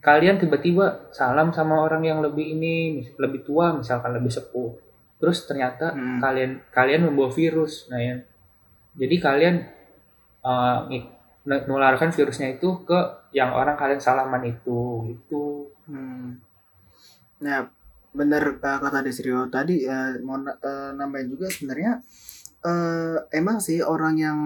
kalian 0.00 0.40
tiba-tiba 0.40 1.12
salam 1.12 1.52
sama 1.52 1.78
orang 1.78 2.02
yang 2.02 2.18
lebih 2.18 2.56
ini 2.56 2.74
lebih 3.14 3.44
tua 3.44 3.76
misalkan 3.76 4.10
lebih 4.10 4.32
sepuh 4.32 4.74
terus 5.18 5.44
ternyata 5.44 5.92
Hmm. 5.92 6.18
kalian 6.18 6.64
kalian 6.70 7.06
membawa 7.06 7.30
virus 7.30 7.86
nah 7.86 8.00
ya 8.00 8.16
jadi 8.98 9.16
kalian 9.20 9.56
uh, 10.44 10.88
nularkan 11.42 12.14
virusnya 12.14 12.54
itu 12.54 12.86
ke 12.86 12.98
yang 13.32 13.50
orang 13.56 13.74
kalian 13.74 13.98
salaman 13.98 14.44
itu 14.46 15.10
itu 15.10 15.72
Hmm. 15.86 16.38
Nah, 17.42 17.66
bener 18.14 18.60
eh, 18.60 18.78
kata 18.78 19.02
Desrio 19.02 19.48
tadi 19.50 19.82
eh, 19.82 20.20
mau 20.22 20.38
eh, 20.38 20.90
nambahin 20.94 21.28
juga 21.32 21.48
sebenarnya 21.50 21.98
eh, 22.62 23.16
emang 23.34 23.58
sih 23.58 23.82
orang 23.82 24.14
yang 24.20 24.38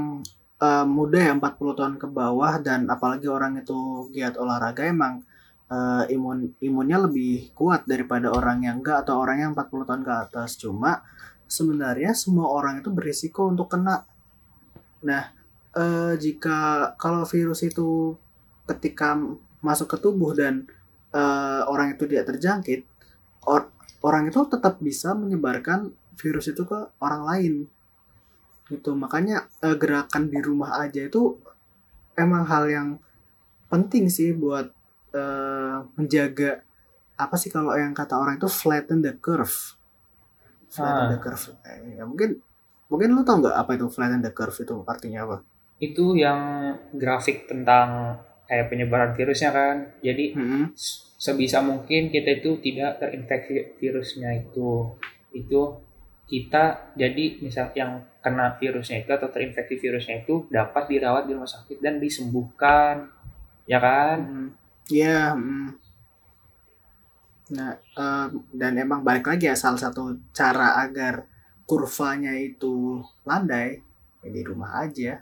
eh, 0.63 0.87
muda 0.87 1.19
ya 1.21 1.33
40 1.37 1.79
tahun 1.79 1.95
ke 2.01 2.09
bawah 2.09 2.63
dan 2.63 2.89
apalagi 2.89 3.29
orang 3.29 3.61
itu 3.61 4.09
giat 4.15 4.41
olahraga 4.41 4.87
emang 4.89 5.21
eh, 5.69 6.15
imun 6.15 6.57
imunnya 6.63 6.99
lebih 7.05 7.53
kuat 7.53 7.85
daripada 7.85 8.33
orang 8.33 8.65
yang 8.65 8.81
enggak 8.81 9.05
atau 9.05 9.21
orang 9.21 9.39
yang 9.43 9.51
40 9.53 9.89
tahun 9.89 10.03
ke 10.07 10.13
atas. 10.31 10.51
Cuma 10.57 11.05
sebenarnya 11.47 12.17
semua 12.17 12.49
orang 12.51 12.81
itu 12.81 12.89
berisiko 12.95 13.47
untuk 13.51 13.69
kena. 13.71 14.07
Nah, 15.05 15.33
eh, 15.77 16.15
jika 16.17 16.93
kalau 16.97 17.27
virus 17.29 17.61
itu 17.67 18.17
ketika 18.65 19.19
masuk 19.61 19.93
ke 19.93 19.97
tubuh 20.01 20.33
dan 20.33 20.65
eh, 21.17 21.63
orang 21.67 21.97
itu 21.97 22.05
tidak 22.09 22.33
terjangkit, 22.35 22.85
or- 23.49 23.73
orang 24.05 24.29
itu 24.29 24.41
tetap 24.49 24.79
bisa 24.81 25.17
menyebarkan 25.17 25.93
virus 26.17 26.49
itu 26.53 26.65
ke 26.65 26.79
orang 27.01 27.23
lain. 27.25 27.55
Gitu. 28.69 28.91
Makanya 28.97 29.49
eh, 29.63 29.77
gerakan 29.77 30.29
di 30.29 30.39
rumah 30.43 30.77
aja 30.81 31.01
itu 31.05 31.37
emang 32.17 32.45
hal 32.49 32.65
yang 32.69 32.89
penting 33.69 34.09
sih 34.09 34.33
buat 34.37 34.69
eh, 35.15 35.77
menjaga 35.97 36.61
apa 37.17 37.33
sih 37.41 37.49
kalau 37.49 37.73
yang 37.73 37.97
kata 37.97 38.13
orang 38.21 38.37
itu 38.37 38.49
flatten 38.51 39.01
the 39.01 39.17
curve. 39.17 39.77
Flatten 40.69 41.05
Ah. 41.07 41.11
the 41.17 41.19
curve. 41.23 41.45
Eh, 41.65 41.97
ya 41.97 42.05
mungkin 42.05 42.37
mungkin 42.87 43.09
lu 43.13 43.23
tau 43.23 43.39
nggak 43.41 43.57
apa 43.57 43.71
itu 43.75 43.87
flatten 43.91 44.23
the 44.23 44.31
curve 44.31 44.57
itu 44.57 44.77
artinya 44.87 45.21
apa? 45.27 45.37
itu 45.79 46.17
yang 46.17 46.73
grafik 46.97 47.45
tentang 47.45 48.17
kayak 48.49 48.73
penyebaran 48.73 49.13
virusnya 49.13 49.51
kan 49.53 49.77
jadi 50.01 50.33
Mm-mm. 50.33 50.73
sebisa 51.19 51.61
mungkin 51.61 52.09
kita 52.09 52.41
itu 52.41 52.57
tidak 52.63 52.97
terinfeksi 52.97 53.77
virusnya 53.77 54.31
itu 54.41 54.97
itu 55.35 55.61
kita 56.27 56.95
jadi 56.97 57.39
misal 57.39 57.71
yang 57.77 58.03
kena 58.19 58.57
virusnya 58.59 59.05
itu 59.05 59.11
atau 59.13 59.29
terinfeksi 59.31 59.77
virusnya 59.77 60.25
itu 60.25 60.49
dapat 60.49 60.89
dirawat 60.89 61.29
di 61.29 61.37
rumah 61.37 61.47
sakit 61.47 61.79
dan 61.79 62.01
disembuhkan 62.01 63.07
ya 63.67 63.79
kan 63.79 64.19
Hmm, 64.23 64.49
Iya. 64.89 65.35
hmm. 65.35 65.69
Nah, 67.47 67.79
em, 67.95 68.31
dan 68.51 68.75
emang 68.75 69.07
balik 69.07 69.27
lagi 69.31 69.47
ya 69.47 69.55
salah 69.55 69.79
satu 69.79 70.19
cara 70.35 70.83
agar 70.83 71.27
kurvanya 71.67 72.33
itu 72.39 73.03
landai 73.27 73.83
ya 74.23 74.29
di 74.31 74.43
rumah 74.43 74.87
aja. 74.87 75.21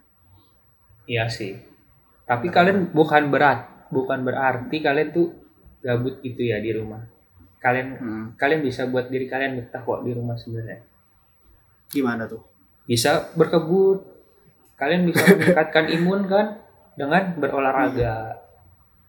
iya 1.05 1.25
sih. 1.29 1.57
Tapi 2.25 2.49
kalian 2.49 2.93
bukan 2.93 3.29
berat 3.29 3.89
bukan 3.93 4.25
berarti 4.25 4.81
kalian 4.81 5.13
tuh 5.13 5.29
gabut 5.85 6.21
gitu 6.25 6.41
ya 6.45 6.61
di 6.61 6.73
rumah. 6.73 7.01
Kalian 7.61 7.89
Hmm, 7.97 8.25
kalian 8.37 8.61
bisa 8.65 8.85
buat 8.89 9.09
diri 9.09 9.29
kalian 9.29 9.57
betah 9.61 9.81
kok 9.85 10.05
di 10.05 10.13
rumah 10.13 10.37
sebenarnya. 10.37 10.81
Gimana 11.91 12.25
tuh? 12.29 12.43
bisa 12.85 13.33
berkebun 13.33 14.05
kalian 14.77 15.09
bisa 15.09 15.25
meningkatkan 15.33 15.89
imun 15.89 16.29
kan 16.29 16.61
dengan 16.97 17.33
berolahraga. 17.41 18.37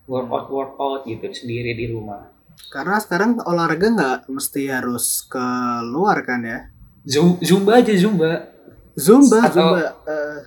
Workout 0.08 0.48
workout 0.54 1.02
gitu 1.10 1.26
sendiri 1.34 1.74
di 1.76 1.90
rumah. 1.92 2.30
Karena 2.72 3.02
sekarang 3.02 3.42
olahraga 3.44 3.88
nggak 3.92 4.20
mesti 4.32 4.70
harus 4.70 5.26
keluar 5.28 6.22
kan 6.24 6.46
ya? 6.46 6.60
Zum- 7.06 7.38
zumba 7.40 7.78
aja 7.78 7.94
zumba 7.94 8.50
Zumba, 8.94 9.38
Atau- 9.44 9.78
zumba. 9.78 9.90
eh, 10.04 10.40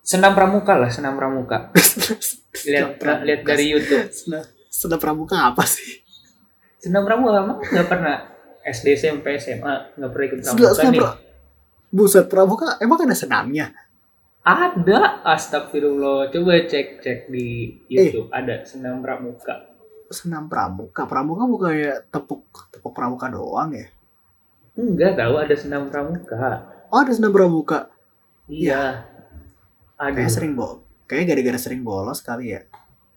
senam 0.00 0.32
pramuka 0.32 0.74
lah 0.74 0.86
senam 0.86 1.14
pramuka 1.14 1.74
lihat 2.64 2.94
lihat 3.22 3.40
dari 3.42 3.64
YouTube 3.68 4.06
senam, 4.08 4.42
senam 4.68 4.96
pramuka 4.96 5.36
apa 5.44 5.64
sih? 5.64 5.98
senam 6.78 7.02
pramuka 7.02 7.30
emang 7.36 7.58
nggak 7.60 7.86
pernah 7.86 8.16
SD 8.62 8.94
SMP 8.94 9.34
SMA 9.36 9.74
nggak 9.92 10.10
pernah 10.10 10.26
ikut 10.26 10.38
pramuka 10.40 10.70
senam 10.72 10.92
nih 10.92 11.02
pra- 11.02 11.18
Buset 11.88 12.26
pramuka 12.26 12.66
emang 12.78 12.98
ada 13.00 13.16
senamnya? 13.16 13.66
ada 14.40 15.00
astagfirullah 15.26 16.30
coba 16.30 16.52
cek 16.60 17.00
cek 17.00 17.18
di 17.26 17.46
Eh. 17.88 18.06
YouTube 18.06 18.30
ada 18.30 18.62
senam 18.62 19.00
pramuka 19.00 19.74
Senam 20.06 20.46
pramuka. 20.46 21.02
Pramuka 21.02 21.42
bukannya 21.44 21.98
tepuk 22.06 22.46
tepuk 22.70 22.94
pramuka 22.94 23.26
doang 23.26 23.74
ya? 23.74 23.90
Enggak 24.76 25.12
tahu 25.14 25.34
ada 25.36 25.54
senam 25.54 25.88
pramuka 25.88 26.68
Oh 26.86 27.00
ada 27.00 27.10
senam 27.10 27.30
pramuka. 27.30 27.90
iya 28.46 29.02
ada 29.94 30.14
Kayak 30.14 30.30
sering 30.30 30.52
bol. 30.52 30.84
Kayaknya 31.04 31.26
gara-gara 31.28 31.58
sering 31.58 31.82
bolos 31.82 32.20
kali 32.20 32.52
ya. 32.52 32.62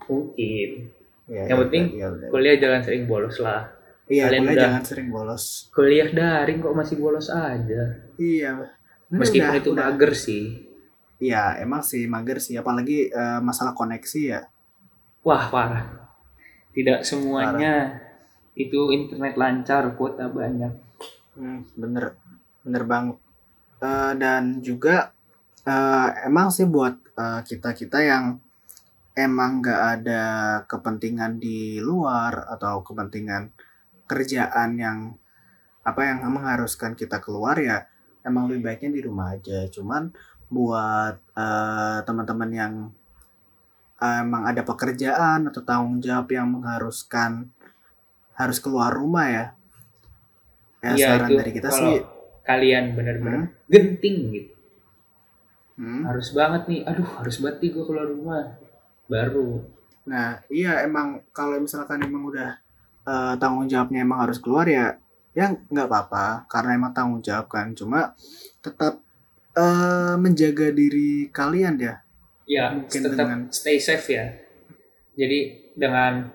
mungkin 0.05 0.89
Ya, 1.29 1.45
Yang 1.45 1.49
ya 1.51 1.61
penting 1.61 1.83
ya 1.93 2.07
kuliah 2.27 2.57
jangan 2.57 2.81
sering 2.81 3.03
bolos 3.05 3.37
lah 3.37 3.69
Iya, 4.07 4.25
kalian 4.25 4.41
kuliah 4.41 4.49
udah- 4.51 4.63
jangan 4.65 4.83
sering 4.83 5.07
bolos. 5.07 5.43
kuliah 5.69 6.09
daring 6.09 6.57
kok 6.57 6.73
masih 6.73 6.95
bolos 6.97 7.29
aja 7.29 7.81
Iya. 8.15 8.51
Meskipun 9.07 9.45
udah- 9.47 9.59
itu 9.59 9.69
udah- 9.69 9.85
mager 9.87 10.11
sih 10.11 10.43
Iya, 11.19 11.59
emang 11.59 11.83
sih 11.83 12.05
mager 12.05 12.39
sih. 12.39 12.55
Apalagi 12.55 13.07
eh, 13.07 13.39
masalah 13.39 13.71
koneksi 13.71 14.21
ya. 14.25 14.41
wah 15.19 15.45
parah 15.47 15.85
tidak 16.71 17.03
semuanya 17.03 17.99
itu 18.55 18.89
internet 18.89 19.35
lancar 19.35 19.93
kuota 19.93 20.25
banyak 20.25 20.71
Hmm, 21.39 21.63
bener, 21.79 22.19
bener 22.67 22.83
banget. 22.83 23.17
Eh, 23.79 24.13
dan 24.19 24.59
juga 24.59 25.15
eh, 25.63 26.07
emang 26.27 26.51
sih 26.51 26.67
buat 26.67 26.99
kita 27.19 27.75
kita 27.75 27.99
yang 27.99 28.39
emang 29.11 29.59
nggak 29.59 29.81
ada 29.99 30.23
kepentingan 30.63 31.35
di 31.35 31.83
luar 31.83 32.47
atau 32.47 32.79
kepentingan 32.79 33.51
kerjaan 34.07 34.79
yang 34.79 34.99
apa 35.83 36.01
yang 36.07 36.23
mengharuskan 36.31 36.95
kita 36.95 37.19
keluar 37.19 37.59
ya 37.59 37.83
emang 38.23 38.47
lebih 38.47 38.71
baiknya 38.71 38.91
di 38.95 39.01
rumah 39.03 39.35
aja 39.35 39.67
cuman 39.67 40.11
buat 40.47 41.19
eh, 41.35 41.99
teman-teman 42.07 42.51
yang 42.55 42.73
eh, 43.99 44.17
emang 44.23 44.47
ada 44.47 44.63
pekerjaan 44.63 45.51
atau 45.51 45.61
tanggung 45.67 45.99
jawab 45.99 46.31
yang 46.31 46.47
mengharuskan 46.55 47.51
harus 48.39 48.57
keluar 48.63 48.95
rumah 48.95 49.27
ya 49.27 49.45
ya 50.79 50.91
Iya, 50.93 51.07
saran 51.09 51.27
itu 51.27 51.35
dari 51.37 51.51
kita 51.51 51.67
kalau 51.67 51.79
sih 51.79 51.97
kalian 52.41 52.83
benar-benar 52.95 53.41
genting 53.67 54.17
gitu. 54.31 54.53
Hmm, 55.79 56.03
harus 56.03 56.35
banget 56.35 56.67
nih 56.67 56.81
aduh 56.83 57.07
harus 57.19 57.39
banget 57.39 57.57
nih 57.61 57.69
gue 57.71 57.83
keluar 57.83 58.07
rumah. 58.07 58.45
Baru. 59.07 59.63
Nah, 60.05 60.37
iya 60.49 60.83
emang 60.83 61.23
kalau 61.31 61.57
misalkan 61.57 62.01
emang 62.01 62.25
udah 62.25 62.57
eh, 63.05 63.33
tanggung 63.37 63.65
jawabnya 63.65 64.03
emang 64.03 64.21
harus 64.21 64.37
keluar 64.37 64.67
ya, 64.67 64.97
ya 65.31 65.49
nggak 65.55 65.87
apa-apa 65.87 66.45
karena 66.45 66.75
emang 66.75 66.91
tanggung 66.91 67.21
jawab 67.21 67.47
kan. 67.47 67.71
Cuma 67.73 68.11
tetap 68.59 68.99
eh, 69.55 70.15
menjaga 70.15 70.69
diri 70.69 71.27
kalian 71.29 71.75
ya. 71.79 71.95
ya 72.45 72.73
Mungkin 72.73 73.01
tetap 73.05 73.17
dengan- 73.17 73.47
stay 73.49 73.77
safe 73.77 74.07
ya. 74.09 74.25
Jadi 75.15 75.39
dengan 75.75 76.27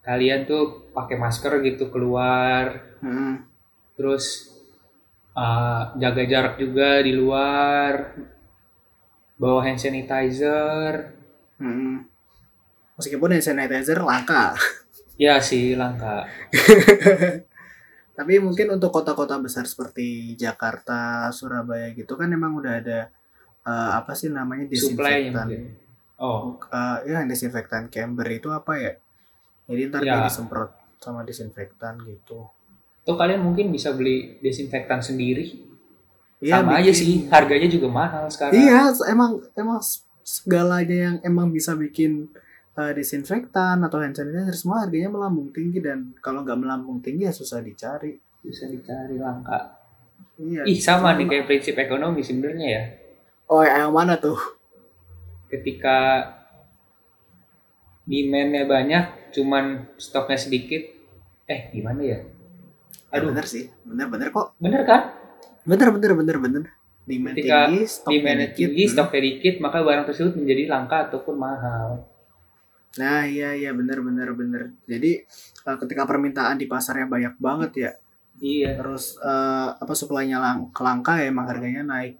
kalian 0.00 0.48
tuh 0.48 0.90
pakai 0.96 1.16
masker 1.20 1.60
gitu 1.64 1.92
keluar. 1.92 2.96
Hmm, 3.00 3.44
terus 3.96 4.54
uh, 5.36 5.92
jaga 5.96 6.22
jarak 6.24 6.54
juga 6.60 7.00
di 7.04 7.12
luar. 7.12 8.16
Bawa 9.40 9.64
hand 9.64 9.80
sanitizer. 9.80 11.16
Hmm. 11.56 12.04
Meskipun 13.00 13.32
hand 13.32 13.44
sanitizer 13.44 13.96
langka, 14.04 14.52
ya 15.20 15.40
sih 15.40 15.72
langka. 15.76 16.28
Tapi 18.20 18.36
mungkin 18.36 18.76
untuk 18.76 18.92
kota-kota 18.92 19.40
besar 19.40 19.64
seperti 19.64 20.36
Jakarta, 20.36 21.32
Surabaya 21.32 21.88
gitu 21.96 22.20
kan 22.20 22.28
emang 22.28 22.52
udah 22.52 22.76
ada 22.76 23.08
eh, 23.64 23.90
apa 23.96 24.12
sih 24.12 24.28
namanya 24.28 24.68
supply 24.68 25.32
disinfektan. 25.32 25.46
mungkin. 25.48 25.62
Oh. 26.20 26.60
Eh, 26.68 26.98
ya 27.08 27.24
disinfektan 27.24 27.88
Camber 27.88 28.28
itu 28.28 28.52
apa 28.52 28.76
ya? 28.76 28.92
Jadi 29.70 29.82
ntar 29.86 30.02
Ya. 30.02 30.26
disemprot 30.26 30.70
sama 30.98 31.22
disinfektan 31.22 31.96
gitu. 32.02 32.44
tuh 33.00 33.16
kalian 33.16 33.40
mungkin 33.40 33.70
bisa 33.70 33.90
beli 33.90 34.36
desinfektan 34.38 35.00
sendiri 35.00 35.56
Iya, 36.38 36.60
sama 36.60 36.76
aja 36.76 36.84
bikin- 36.86 36.94
sih 36.94 37.12
harganya 37.26 37.68
juga 37.68 37.88
mahal 37.88 38.28
sekarang 38.28 38.54
Iya, 38.54 38.80
emang 39.08 39.30
emang 39.54 39.80
segalanya 40.20 40.96
yang 41.00 41.16
emang 41.22 41.48
bisa 41.48 41.72
bikin 41.74 42.28
uh, 42.72 42.92
disinfektan 42.92 43.80
atau 43.80 43.98
hand 43.98 44.14
sanitizer 44.14 44.52
semua 44.54 44.84
harganya 44.84 45.08
melambung 45.08 45.48
tinggi 45.48 45.78
dan 45.78 46.12
kalau 46.18 46.40
nggak 46.40 46.56
melambung 46.56 46.98
tinggi 46.98 47.24
ya 47.24 47.32
susah 47.32 47.60
dicari. 47.60 48.20
bisa 48.38 48.64
dicari 48.64 49.16
langka 49.16 49.80
Iya. 50.36 50.64
ih 50.64 50.78
sama 50.78 51.12
nih 51.14 51.26
kayak 51.26 51.44
prinsip 51.46 51.74
ekonomi 51.74 52.20
sebenarnya 52.20 52.68
ya 52.68 52.82
Oh, 53.46 53.60
yang 53.60 53.90
mana 53.90 54.14
tuh? 54.14 54.36
ketika 55.46 56.24
demandnya 58.10 58.66
banyak 58.66 59.04
cuman 59.30 59.86
stoknya 59.94 60.34
sedikit. 60.34 60.82
Eh 61.46 61.70
gimana 61.70 62.02
ya? 62.02 62.18
Aduh, 63.14 63.14
Aduh. 63.14 63.26
bener 63.30 63.46
sih, 63.46 63.70
bener 63.86 64.06
bener 64.10 64.28
kok, 64.34 64.58
bener 64.58 64.82
kan? 64.82 65.14
Bener 65.62 65.88
bener 65.94 66.12
bener 66.18 66.36
bener. 66.42 66.64
Demand 67.06 67.34
Ketika 67.34 67.70
tinggi, 67.70 67.80
stoknya 67.86 68.14
demandnya 68.18 68.48
dikit. 68.50 68.58
tinggi 68.58 68.84
stoknya 68.86 69.20
dikit 69.22 69.54
maka 69.62 69.78
barang 69.82 70.04
tersebut 70.10 70.34
menjadi 70.34 70.62
langka 70.66 70.96
ataupun 71.10 71.34
mahal. 71.38 72.06
Nah, 72.98 73.22
iya 73.22 73.54
iya. 73.54 73.70
Bener 73.70 74.02
bener 74.02 74.34
bener. 74.34 74.62
Jadi 74.90 75.22
uh, 75.66 75.76
ketika 75.78 76.02
permintaan 76.06 76.58
di 76.58 76.66
pasarnya 76.66 77.06
banyak 77.06 77.34
banget 77.38 77.70
ya, 77.78 77.90
iya. 78.42 78.74
terus 78.74 79.14
eh, 79.22 79.68
apa 79.78 79.92
supply-nya 79.94 80.42
lang 80.42 80.74
kelangka 80.74 81.22
ya 81.22 81.30
emang 81.30 81.46
harganya 81.46 81.86
naik. 81.86 82.18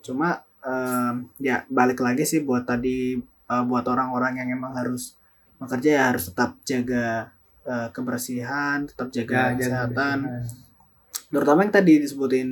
Cuma 0.00 0.40
em, 0.64 1.28
ya 1.36 1.66
balik 1.68 2.00
lagi 2.00 2.24
sih 2.24 2.40
buat 2.40 2.64
tadi 2.64 3.20
eh, 3.20 3.64
buat 3.68 3.84
orang-orang 3.84 4.40
yang 4.44 4.48
emang 4.56 4.72
harus 4.72 5.17
bekerja 5.58 5.90
ya 5.90 6.02
harus 6.08 6.26
tetap 6.26 6.56
jaga 6.62 7.28
eh, 7.62 7.88
kebersihan 7.90 8.86
tetap 8.86 9.08
jaga 9.10 9.52
Ya, 9.52 9.56
kesehatan. 9.56 10.16
berlebihan. 10.22 10.66
terutama 11.28 11.60
yang 11.60 11.74
tadi 11.74 11.92
disebutin 11.98 12.50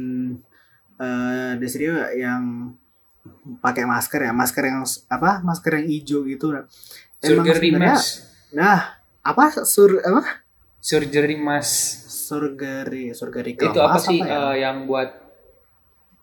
eh 0.97 1.53
Desrio 1.57 1.97
yang 2.13 2.73
pakai 3.59 3.85
masker 3.85 4.21
ya 4.23 4.33
masker 4.33 4.65
yang 4.65 4.81
apa 5.09 5.41
masker 5.41 5.73
yang 5.77 5.87
hijau 5.87 6.21
gitu. 6.25 6.53
Emang 6.53 6.69
surgery 7.43 7.71
mask. 7.73 8.23
Nah 8.53 8.97
apa 9.21 9.45
sur 9.63 9.97
apa? 9.99 10.45
Surgery 10.79 11.35
mask. 11.35 11.73
Surgery 12.07 13.11
surgery 13.13 13.53
itu 13.55 13.67
apa 13.77 13.97
sih 13.97 14.19
ya? 14.19 14.53
eh, 14.53 14.55
yang 14.61 14.85
buat 14.85 15.09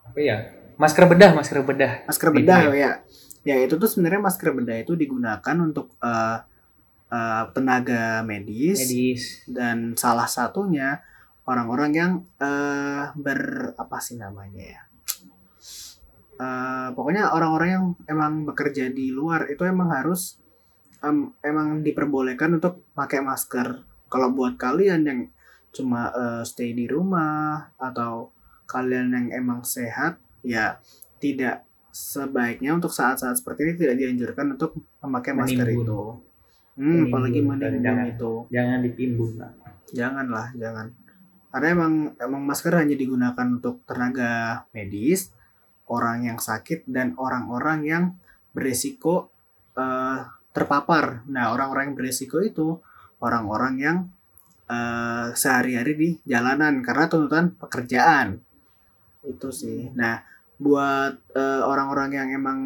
apa 0.03 0.19
ya 0.19 0.37
masker 0.75 1.05
bedah 1.07 1.31
masker 1.31 1.57
bedah? 1.61 1.93
Masker 2.05 2.29
bedah 2.29 2.59
ya. 2.71 2.91
ya 3.41 3.55
itu 3.57 3.75
tuh 3.75 3.87
sebenarnya 3.87 4.21
masker 4.21 4.53
bedah 4.53 4.77
itu 4.79 4.93
digunakan 4.93 5.55
untuk 5.59 5.95
eh, 5.99 6.37
eh, 7.13 7.43
tenaga 7.53 8.25
medis, 8.25 8.89
medis 8.89 9.23
dan 9.45 9.93
salah 9.93 10.25
satunya 10.25 11.05
orang-orang 11.45 11.91
yang 11.93 12.11
eh, 12.41 13.13
ber 13.13 13.71
apa 13.77 14.01
sih 14.01 14.17
namanya 14.17 14.63
ya 14.65 14.81
Eh, 16.33 16.89
pokoknya 16.97 17.29
orang-orang 17.29 17.69
yang 17.69 17.85
emang 18.09 18.43
bekerja 18.43 18.89
di 18.89 19.13
luar 19.13 19.47
itu 19.53 19.61
emang 19.69 19.93
harus 19.93 20.41
em, 21.05 21.29
emang 21.45 21.85
diperbolehkan 21.85 22.57
untuk 22.57 22.89
pakai 22.97 23.21
masker 23.21 23.85
kalau 24.09 24.33
buat 24.33 24.57
kalian 24.57 25.01
yang 25.05 25.19
cuma 25.69 26.09
eh, 26.09 26.43
stay 26.43 26.73
di 26.73 26.89
rumah 26.89 27.69
atau 27.77 28.33
kalian 28.65 29.13
yang 29.13 29.27
emang 29.45 29.61
sehat 29.61 30.17
ya 30.41 30.81
tidak 31.21 31.63
sebaiknya 31.93 32.73
untuk 32.73 32.89
saat-saat 32.89 33.37
seperti 33.37 33.69
ini 33.69 33.73
tidak 33.77 33.95
dianjurkan 34.01 34.57
untuk 34.57 34.73
memakai 35.05 35.37
masker 35.37 35.67
Menimbun. 35.69 35.85
itu. 35.85 36.01
Hmm, 36.73 37.09
apalagi 37.09 37.45
Menimbun, 37.45 37.85
jangan. 37.85 38.05
itu. 38.09 38.31
jangan 38.49 38.79
ditimbun 38.81 39.31
lah 39.37 39.51
Janganlah, 39.93 40.47
jangan. 40.57 40.89
Karena 41.53 41.67
emang 41.69 41.93
emang 42.17 42.41
masker 42.49 42.73
hanya 42.73 42.97
digunakan 42.97 43.45
untuk 43.45 43.85
tenaga 43.85 44.65
medis, 44.73 45.29
orang 45.85 46.25
yang 46.25 46.41
sakit 46.41 46.89
dan 46.89 47.13
orang-orang 47.13 47.79
yang 47.85 48.03
beresiko 48.57 49.29
eh, 49.77 50.25
terpapar. 50.49 51.21
Nah, 51.29 51.53
orang-orang 51.53 51.93
yang 51.93 51.97
beresiko 51.97 52.41
itu 52.41 52.81
orang-orang 53.21 53.73
yang 53.77 53.97
eh, 54.65 55.29
sehari-hari 55.37 55.93
di 55.93 56.09
jalanan 56.25 56.81
karena 56.81 57.05
tuntutan 57.05 57.53
pekerjaan. 57.53 58.41
Itu 59.21 59.53
sih. 59.53 59.93
Nah, 59.93 60.25
buat 60.57 61.21
eh, 61.37 61.61
orang-orang 61.61 62.17
yang 62.17 62.29
emang 62.33 62.59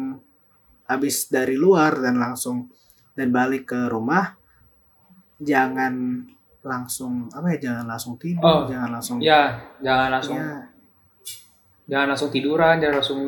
habis 0.88 1.28
dari 1.28 1.60
luar 1.60 2.00
dan 2.00 2.16
langsung 2.16 2.72
dan 3.18 3.34
balik 3.34 3.74
ke 3.74 3.90
rumah 3.90 4.38
jangan 5.42 6.22
langsung 6.62 7.26
apa 7.34 7.58
ya 7.58 7.70
jangan 7.70 7.84
langsung 7.90 8.14
tidur 8.14 8.46
Oh, 8.46 8.60
jangan 8.70 8.90
langsung 8.94 9.18
ya 9.18 9.58
jangan 9.82 10.08
langsung 10.14 10.38
ya, 10.38 10.62
jangan 11.90 12.06
langsung 12.14 12.30
tiduran 12.30 12.74
jangan 12.78 12.96
langsung 13.02 13.22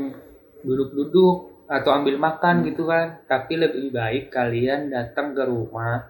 duduk-duduk 0.63 1.51
atau 1.71 1.91
ambil 1.95 2.19
makan 2.19 2.67
gitu 2.67 2.83
kan. 2.91 3.23
Tapi 3.31 3.55
lebih 3.55 3.95
baik 3.95 4.35
kalian 4.35 4.91
datang 4.91 5.31
ke 5.33 5.47
rumah 5.47 6.03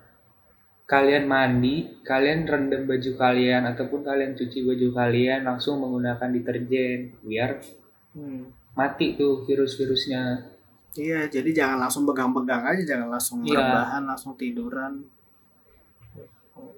kalian 0.91 1.31
mandi 1.31 2.03
kalian 2.03 2.51
rendam 2.51 2.83
baju 2.83 3.15
kalian 3.15 3.63
ataupun 3.63 4.03
kalian 4.03 4.35
cuci 4.35 4.67
baju 4.67 4.89
kalian 4.91 5.47
langsung 5.47 5.79
menggunakan 5.79 6.35
deterjen 6.35 7.15
biar 7.23 7.63
hmm. 8.19 8.75
mati 8.75 9.15
tuh 9.15 9.47
virus-virusnya 9.47 10.51
iya 10.95 11.27
jadi 11.27 11.51
jangan 11.53 11.79
langsung 11.81 12.03
pegang-pegang 12.05 12.63
aja 12.65 12.83
jangan 12.87 13.09
langsung 13.09 13.39
Iya. 13.43 13.57
rebahan 13.57 14.03
langsung 14.05 14.35
tiduran 14.35 15.07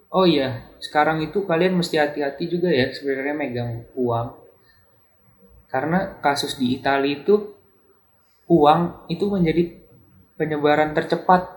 oh 0.08 0.24
iya 0.24 0.68
sekarang 0.78 1.20
itu 1.20 1.42
kalian 1.42 1.72
mesti 1.74 1.96
hati-hati 1.96 2.44
juga 2.46 2.68
ya 2.68 2.92
sebenarnya 2.92 3.32
megang 3.32 3.70
uang 3.94 4.28
karena 5.66 6.20
kasus 6.20 6.56
di 6.56 6.76
Italia 6.76 7.16
itu 7.16 7.56
uang 8.46 9.08
itu 9.08 9.24
menjadi 9.24 9.72
penyebaran 10.36 10.92
tercepat 10.92 11.48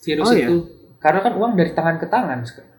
virus 0.00 0.24
Oh, 0.24 0.32
iya? 0.32 0.48
itu 0.48 0.56
karena 0.96 1.20
kan 1.20 1.36
uang 1.36 1.52
dari 1.52 1.70
tangan 1.70 1.96
ke 1.96 2.08
tangan 2.08 2.40
sekarang. 2.40 2.72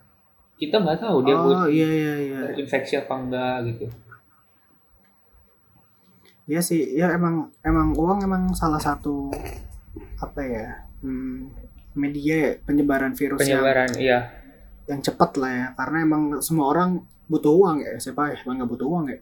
kita 0.55 0.79
nggak 0.79 0.97
tahu 0.97 1.17
dia 1.21 1.35
oh 1.35 1.67
iya 1.67 1.85
iya 1.85 2.13
iya 2.17 2.37
terinfeksi 2.49 2.95
apa 2.95 3.13
enggak 3.13 3.55
gitu 3.69 3.85
Iya 6.45 6.61
sih 6.61 6.93
ya 6.93 7.09
emang 7.09 7.49
emang 7.65 7.97
uang 7.97 8.21
emang 8.21 8.53
salah 8.53 8.77
satu 8.77 9.33
apa 10.21 10.41
ya 10.45 10.67
hmm, 11.01 11.49
media 11.97 12.35
ya, 12.37 12.51
penyebaran 12.61 13.17
virus 13.17 13.41
yang 13.41 13.63
penyebaran 13.63 13.89
iya. 13.97 14.19
yang 14.85 15.01
cepat 15.01 15.41
lah 15.41 15.51
ya 15.51 15.67
karena 15.73 15.97
emang 16.05 16.23
semua 16.45 16.69
orang 16.69 17.01
butuh 17.25 17.49
uang 17.49 17.81
ya 17.81 17.97
siapa 17.97 18.29
ya 18.29 18.37
emang 18.45 18.61
nggak 18.61 18.71
butuh 18.77 18.87
uang 18.87 19.05
ya. 19.09 19.19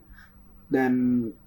Dan 0.68 0.92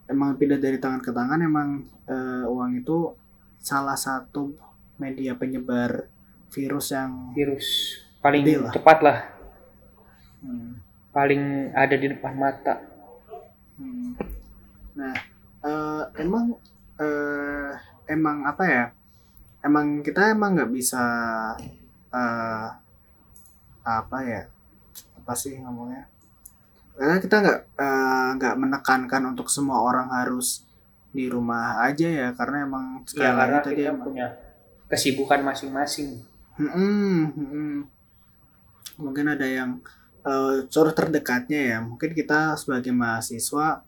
emang 0.09 0.39
pindah 0.39 0.57
dari 0.57 0.81
tangan 0.81 1.01
ke 1.03 1.11
tangan 1.13 1.39
emang 1.45 1.85
eh, 2.09 2.45
uang 2.47 2.81
itu 2.81 3.13
salah 3.61 3.97
satu 3.97 4.55
media 4.97 5.37
penyebar 5.37 6.09
virus 6.49 6.95
yang 6.95 7.35
virus 7.37 8.01
paling 8.23 8.41
lah. 8.65 8.73
cepat 8.73 8.97
lah. 9.05 9.17
Hmm, 10.41 10.81
paling 11.13 11.69
ada 11.75 11.95
di 11.97 12.07
depan 12.09 12.33
mata. 12.33 12.81
Hmm, 13.77 14.17
Nah, 14.97 15.13
eh, 15.67 16.03
emang 16.23 16.55
eh, 16.95 17.71
emang 18.07 18.47
apa 18.47 18.63
ya? 18.63 18.85
Emang 19.59 19.99
kita 19.99 20.31
emang 20.31 20.55
nggak 20.55 20.71
bisa 20.71 21.03
eh, 22.15 22.67
apa 23.83 24.17
ya? 24.23 24.47
Apa 25.19 25.33
sih 25.35 25.59
ngomongnya? 25.59 26.07
Karena 26.95 27.19
kita 27.19 27.35
nggak 27.43 27.59
nggak 28.39 28.55
menekankan 28.57 29.23
untuk 29.35 29.51
semua 29.51 29.83
orang 29.83 30.09
harus 30.09 30.63
di 31.11 31.29
rumah 31.29 31.83
aja 31.83 32.07
ya, 32.09 32.29
karena 32.33 32.65
emang 32.65 32.85
ya 33.15 33.33
karena 33.33 33.57
tadi 33.61 33.81
kita 33.81 33.89
emang 33.93 34.05
punya 34.05 34.27
kesibukan 34.89 35.41
masing-masing 35.45 36.21
Mm-mm, 36.57 37.37
mm-mm. 37.37 37.73
Mungkin 38.97 39.25
ada 39.29 39.45
yang 39.45 39.77
eh 40.25 40.65
contoh 40.65 40.93
terdekatnya 40.93 41.61
ya. 41.61 41.77
Mungkin 41.85 42.17
kita 42.17 42.57
sebagai 42.57 42.89
mahasiswa 42.89 43.85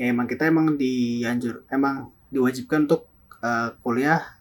ya 0.00 0.08
emang 0.08 0.24
kita 0.24 0.48
emang 0.48 0.80
dianjur 0.80 1.68
emang 1.68 2.08
diwajibkan 2.32 2.88
untuk 2.88 3.04
eh, 3.44 3.76
kuliah 3.84 4.40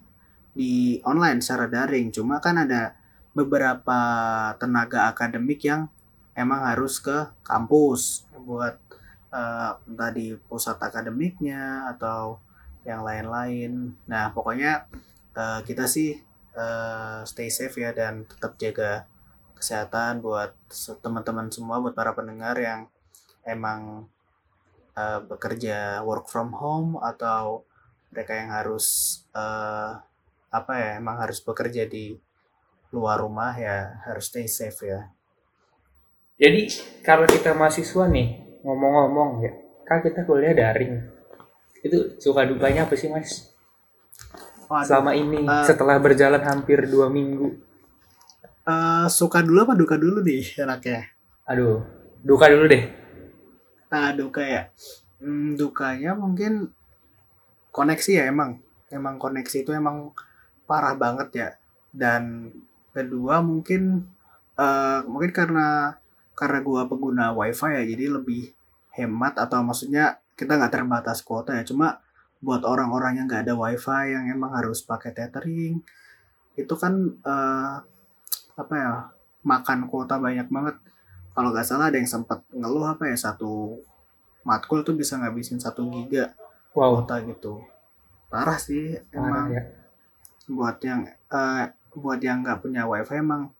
di 0.56 1.04
online 1.04 1.43
secara 1.43 1.67
daring. 1.67 2.15
Cuma 2.15 2.39
kan 2.39 2.56
ada 2.63 2.95
beberapa 3.36 4.00
tenaga 4.56 5.12
akademik 5.12 5.60
yang 5.67 5.91
emang 6.32 6.63
harus 6.63 7.04
ke 7.04 7.28
kampus 7.43 8.24
buat 8.39 8.80
eh, 9.36 9.72
entah 9.76 10.12
pusat 10.48 10.80
akademiknya 10.80 11.91
atau 11.91 12.39
yang 12.88 13.04
lain-lain. 13.04 14.00
Nah, 14.08 14.32
pokoknya 14.32 14.88
eh, 15.36 15.60
kita 15.67 15.91
sih 15.91 16.15
eh, 16.56 17.19
stay 17.28 17.52
safe 17.52 17.76
ya 17.84 17.91
dan 17.91 18.24
tetap 18.24 18.56
jaga 18.56 19.04
kesehatan 19.60 20.24
buat 20.24 20.56
teman-teman 21.04 21.52
semua 21.52 21.84
buat 21.84 21.91
para 21.91 22.15
pendengar 22.15 22.56
yang 22.56 22.88
emang 23.43 24.08
eh, 25.00 25.20
bekerja 25.24 26.04
work 26.04 26.28
from 26.28 26.52
home 26.52 27.00
atau 27.00 27.64
mereka 28.12 28.36
yang 28.36 28.52
harus 28.52 29.20
eh, 29.32 29.92
apa 30.50 30.74
ya 30.76 30.90
emang 31.00 31.22
harus 31.22 31.40
bekerja 31.40 31.86
di 31.88 32.18
luar 32.90 33.22
rumah 33.22 33.54
ya 33.54 34.02
harus 34.10 34.34
stay 34.34 34.50
safe 34.50 34.82
ya. 34.82 35.06
jadi 36.42 36.66
kalau 37.06 37.30
kita 37.30 37.54
mahasiswa 37.54 38.10
nih 38.10 38.60
ngomong-ngomong 38.66 39.46
ya 39.46 39.54
kan 39.86 40.02
kita 40.02 40.26
kuliah 40.26 40.58
daring 40.58 41.06
itu 41.86 42.18
suka 42.20 42.44
dukanya 42.50 42.90
apa 42.90 42.98
sih 42.98 43.08
mas 43.08 43.54
Waduh, 44.70 44.86
selama 44.86 45.12
ini 45.14 45.46
eh, 45.46 45.66
setelah 45.66 45.98
berjalan 46.02 46.42
hampir 46.42 46.90
dua 46.90 47.14
minggu 47.14 47.56
eh, 48.66 49.08
suka 49.08 49.46
dulu 49.46 49.70
apa 49.70 49.74
duka 49.78 49.96
dulu 49.96 50.26
nih 50.26 50.58
enaknya? 50.66 51.14
aduh 51.46 51.86
duka 52.26 52.50
dulu 52.50 52.66
deh 52.70 52.84
Nah, 53.89 54.13
duka 54.13 54.45
ya. 54.45 54.69
Hmm, 55.19 55.58
dukanya 55.58 56.13
mungkin 56.13 56.69
koneksi 57.73 58.12
ya 58.21 58.23
emang. 58.30 58.62
Emang 58.93 59.17
koneksi 59.17 59.65
itu 59.65 59.71
emang 59.73 60.13
parah 60.69 60.93
banget 60.93 61.30
ya. 61.34 61.49
Dan 61.89 62.54
kedua 62.93 63.41
mungkin 63.41 64.06
eh, 64.58 64.99
mungkin 65.10 65.32
karena 65.34 65.97
karena 66.38 66.60
gua 66.63 66.88
pengguna 66.88 67.36
wifi 67.36 67.69
ya 67.75 67.84
jadi 67.84 68.06
lebih 68.15 68.54
hemat 68.95 69.36
atau 69.38 69.60
maksudnya 69.65 70.21
kita 70.38 70.56
nggak 70.56 70.73
terbatas 70.73 71.25
kuota 71.25 71.58
ya. 71.58 71.65
Cuma 71.65 71.99
buat 72.39 72.63
orang-orang 72.63 73.19
yang 73.19 73.25
nggak 73.28 73.49
ada 73.49 73.56
wifi 73.58 74.15
yang 74.15 74.30
emang 74.32 74.56
harus 74.56 74.80
pakai 74.86 75.12
tethering 75.12 75.84
itu 76.56 76.73
kan 76.75 76.93
eh, 77.23 77.75
apa 78.60 78.73
ya 78.75 78.91
makan 79.43 79.88
kuota 79.88 80.19
banyak 80.19 80.47
banget 80.52 80.75
kalau 81.34 81.50
nggak 81.54 81.68
salah 81.68 81.88
ada 81.88 81.98
yang 81.98 82.10
sempat 82.10 82.44
ngeluh 82.52 82.86
apa 82.89 83.08
ya 83.08 83.18
satu 83.18 83.80
matkul 84.44 84.82
tuh 84.82 84.96
bisa 84.96 85.20
ngabisin 85.20 85.60
satu 85.60 85.88
giga 85.88 86.34
wow. 86.74 87.02
kuota 87.02 87.22
gitu. 87.26 87.62
Parah 88.30 88.60
sih 88.60 88.98
parah 89.13 89.46
emang. 89.46 89.48
ya. 89.54 89.63
Buat 90.50 90.78
yang 90.82 91.02
eh, 91.10 91.65
buat 91.94 92.20
yang 92.22 92.42
nggak 92.42 92.60
punya 92.63 92.86
wifi 92.89 93.20
emang 93.20 93.54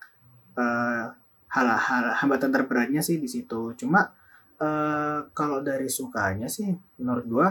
eh, 0.58 1.06
hal, 1.50 1.68
hal 1.78 2.06
hambatan 2.20 2.50
terberatnya 2.54 3.02
sih 3.06 3.22
di 3.22 3.30
situ. 3.30 3.74
Cuma 3.78 4.10
eh, 4.58 5.20
kalau 5.34 5.62
dari 5.62 5.90
sukanya 5.90 6.50
sih 6.50 6.70
menurut 7.02 7.26
gua 7.30 7.48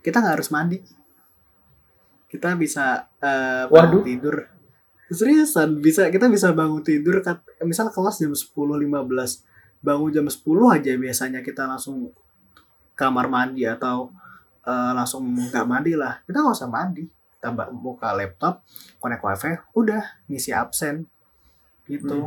kita 0.00 0.22
nggak 0.22 0.34
harus 0.40 0.50
mandi. 0.54 0.78
Kita 2.26 2.54
bisa 2.58 3.06
eh, 3.20 3.64
bangun 3.70 4.02
Waduh. 4.02 4.04
tidur 4.04 4.36
seriusan 5.08 5.78
bisa 5.78 6.10
kita 6.10 6.26
bisa 6.26 6.50
bangun 6.50 6.82
tidur 6.82 7.22
kat, 7.22 7.38
misal 7.62 7.90
kelas 7.90 8.18
jam 8.18 8.34
10.15 8.34 8.82
bangun 9.80 10.10
jam 10.10 10.26
10 10.26 10.42
aja 10.74 10.92
biasanya 10.98 11.40
kita 11.46 11.62
langsung 11.68 12.10
kamar 12.98 13.28
mandi 13.28 13.62
atau 13.62 14.10
eh, 14.66 14.92
langsung 14.96 15.22
nggak 15.22 15.66
mandi 15.68 15.92
lah. 15.94 16.18
Kita 16.26 16.42
nggak 16.42 16.56
usah 16.58 16.70
mandi 16.70 17.06
ba- 17.38 17.70
buka 17.70 18.10
laptop 18.10 18.66
connect 18.98 19.22
wifi 19.22 19.54
udah 19.76 20.02
ngisi 20.26 20.50
absen. 20.50 21.06
Gitu. 21.86 22.26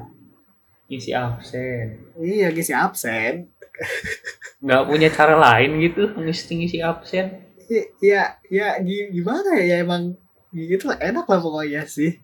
Isi 0.87 1.11
absen. 1.11 2.15
Iya 2.15 2.49
ngisi 2.49 2.71
absen. 2.73 3.51
Nggak 4.63 4.83
punya 4.87 5.09
cara 5.11 5.35
lain 5.35 5.79
gitu 5.79 6.11
ngisi 6.15 6.51
ngisi 6.55 6.77
absen? 6.79 7.43
I- 7.69 7.91
ya 8.01 8.39
ya 8.47 8.79
gi- 8.79 9.11
gimana 9.13 9.59
ya 9.59 9.75
ya 9.75 9.85
emang 9.85 10.15
gitu 10.49 10.89
lah 10.89 10.97
enak 10.97 11.29
lah 11.29 11.39
pokoknya 11.39 11.85
sih 11.85 12.17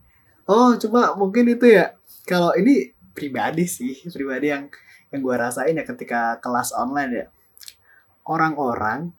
oh 0.49 0.73
cuma 0.77 1.13
mungkin 1.17 1.51
itu 1.53 1.69
ya. 1.69 1.93
Kalau 2.25 2.53
ini 2.58 2.93
pribadi 3.13 3.69
sih 3.69 3.93
pribadi 4.10 4.49
yang 4.49 4.67
yang 5.13 5.19
gue 5.21 5.36
rasain 5.38 5.77
ya 5.77 5.86
ketika 5.86 6.41
kelas 6.41 6.73
online 6.73 7.12
ya. 7.13 7.25
Orang-orang 8.25 9.13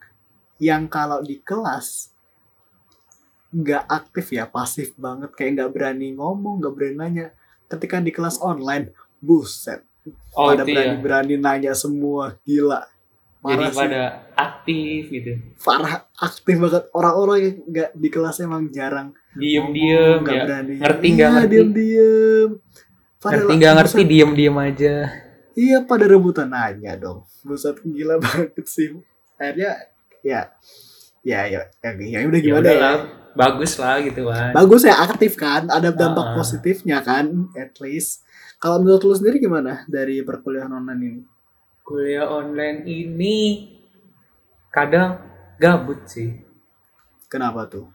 yang 0.59 0.91
kalau 0.91 1.23
di 1.23 1.39
kelas 1.39 2.11
nggak 3.47 3.87
aktif 3.87 4.35
ya 4.35 4.43
pasif 4.43 4.91
banget 4.99 5.31
kayak 5.31 5.51
nggak 5.55 5.71
berani 5.71 6.13
ngomong 6.17 6.59
nggak 6.59 6.73
berani 6.75 6.95
nanya. 6.99 7.27
Ketika 7.67 7.99
di 7.99 8.11
kelas 8.11 8.39
online 8.43 8.91
buset. 9.19 9.83
Oh 10.35 10.55
pada 10.55 10.63
ya. 10.63 10.71
berani-berani 10.71 11.35
nanya 11.35 11.75
semua 11.75 12.39
gila 12.47 12.87
jadi 13.47 13.63
parah 13.63 13.71
sih. 13.71 13.79
pada 13.79 14.01
aktif 14.35 15.01
gitu. 15.09 15.31
Parah 15.63 15.95
aktif 16.19 16.55
banget. 16.59 16.83
Orang-orang 16.91 17.37
yang 17.39 17.55
nggak 17.65 17.89
di 17.95 18.09
kelas 18.11 18.37
emang 18.43 18.67
jarang 18.69 19.15
diem 19.33 19.67
diem 19.71 20.19
nggak 20.21 20.35
ya 20.35 20.43
berani. 20.43 20.73
Ngerti 20.83 21.05
iya, 21.07 21.15
nggak 21.15 21.29
ngerti? 21.31 21.51
diem 21.55 21.69
diem 21.71 22.49
ngerti 23.17 23.51
nggak 23.57 23.73
ngerti 23.75 24.01
diem 24.03 24.31
diem 24.35 24.55
aja. 24.57 24.95
Iya 25.57 25.77
pada 25.89 26.05
rebutan 26.05 26.47
nanya 26.53 26.93
dong. 26.95 27.25
Buset 27.41 27.79
gila 27.81 28.21
banget 28.21 28.67
sih. 28.67 28.93
Akhirnya 29.39 29.71
ya 30.21 30.41
ya 31.25 31.41
ya 31.49 31.63
ya, 31.81 31.89
ya 31.97 32.19
udah 32.23 32.39
ya 32.39 32.45
gimana 32.45 32.67
ya, 32.67 32.77
lah 32.79 32.95
bagus 33.37 33.77
lah 33.77 34.01
gitu 34.01 34.25
kan 34.27 34.49
bagus 34.51 34.81
ya 34.87 34.95
aktif 35.01 35.37
kan? 35.37 35.69
Ada 35.69 35.93
dampak 35.93 36.33
Ah. 36.33 36.35
positifnya 36.37 36.99
kan 37.01 37.51
at 37.53 37.77
least. 37.83 38.23
Kalau 38.57 38.81
menurut 38.81 39.05
lu 39.05 39.13
sendiri 39.13 39.37
gimana 39.37 39.85
dari 39.85 40.25
perkuliahan 40.25 40.73
online 40.73 41.01
ini 41.05 41.21
kuliah 41.87 42.27
online 42.27 42.83
ini 42.83 43.35
kadang 44.67 45.23
gabut 45.55 46.03
sih. 46.05 46.35
Kenapa 47.31 47.63
tuh? 47.65 47.87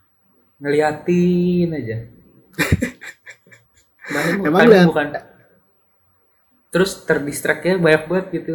Ngeliatin 0.56 1.68
aja. 1.70 1.98
Bahkan 4.12 4.32
Emang 4.42 4.60
kadang 4.64 4.72
liat- 4.72 4.88
bukan. 4.88 5.06
Terus 6.72 7.04
terdistraknya 7.04 7.76
banyak 7.76 8.02
banget 8.08 8.26
gitu. 8.32 8.54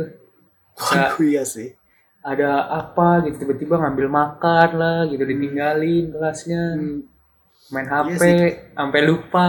Waduh 0.78 1.22
iya 1.24 1.46
sih? 1.46 1.78
ada 2.18 2.68
apa 2.68 3.24
gitu 3.24 3.48
tiba-tiba 3.48 3.80
ngambil 3.80 4.12
makan 4.12 4.70
lah 4.76 5.00
gitu 5.08 5.24
ditinggalin 5.24 6.12
kelasnya. 6.12 6.76
Hmm, 6.76 7.08
main 7.72 7.88
Iya 7.88 8.04
HP 8.04 8.20
sih. 8.20 8.40
sampai 8.76 9.02
lupa. 9.06 9.48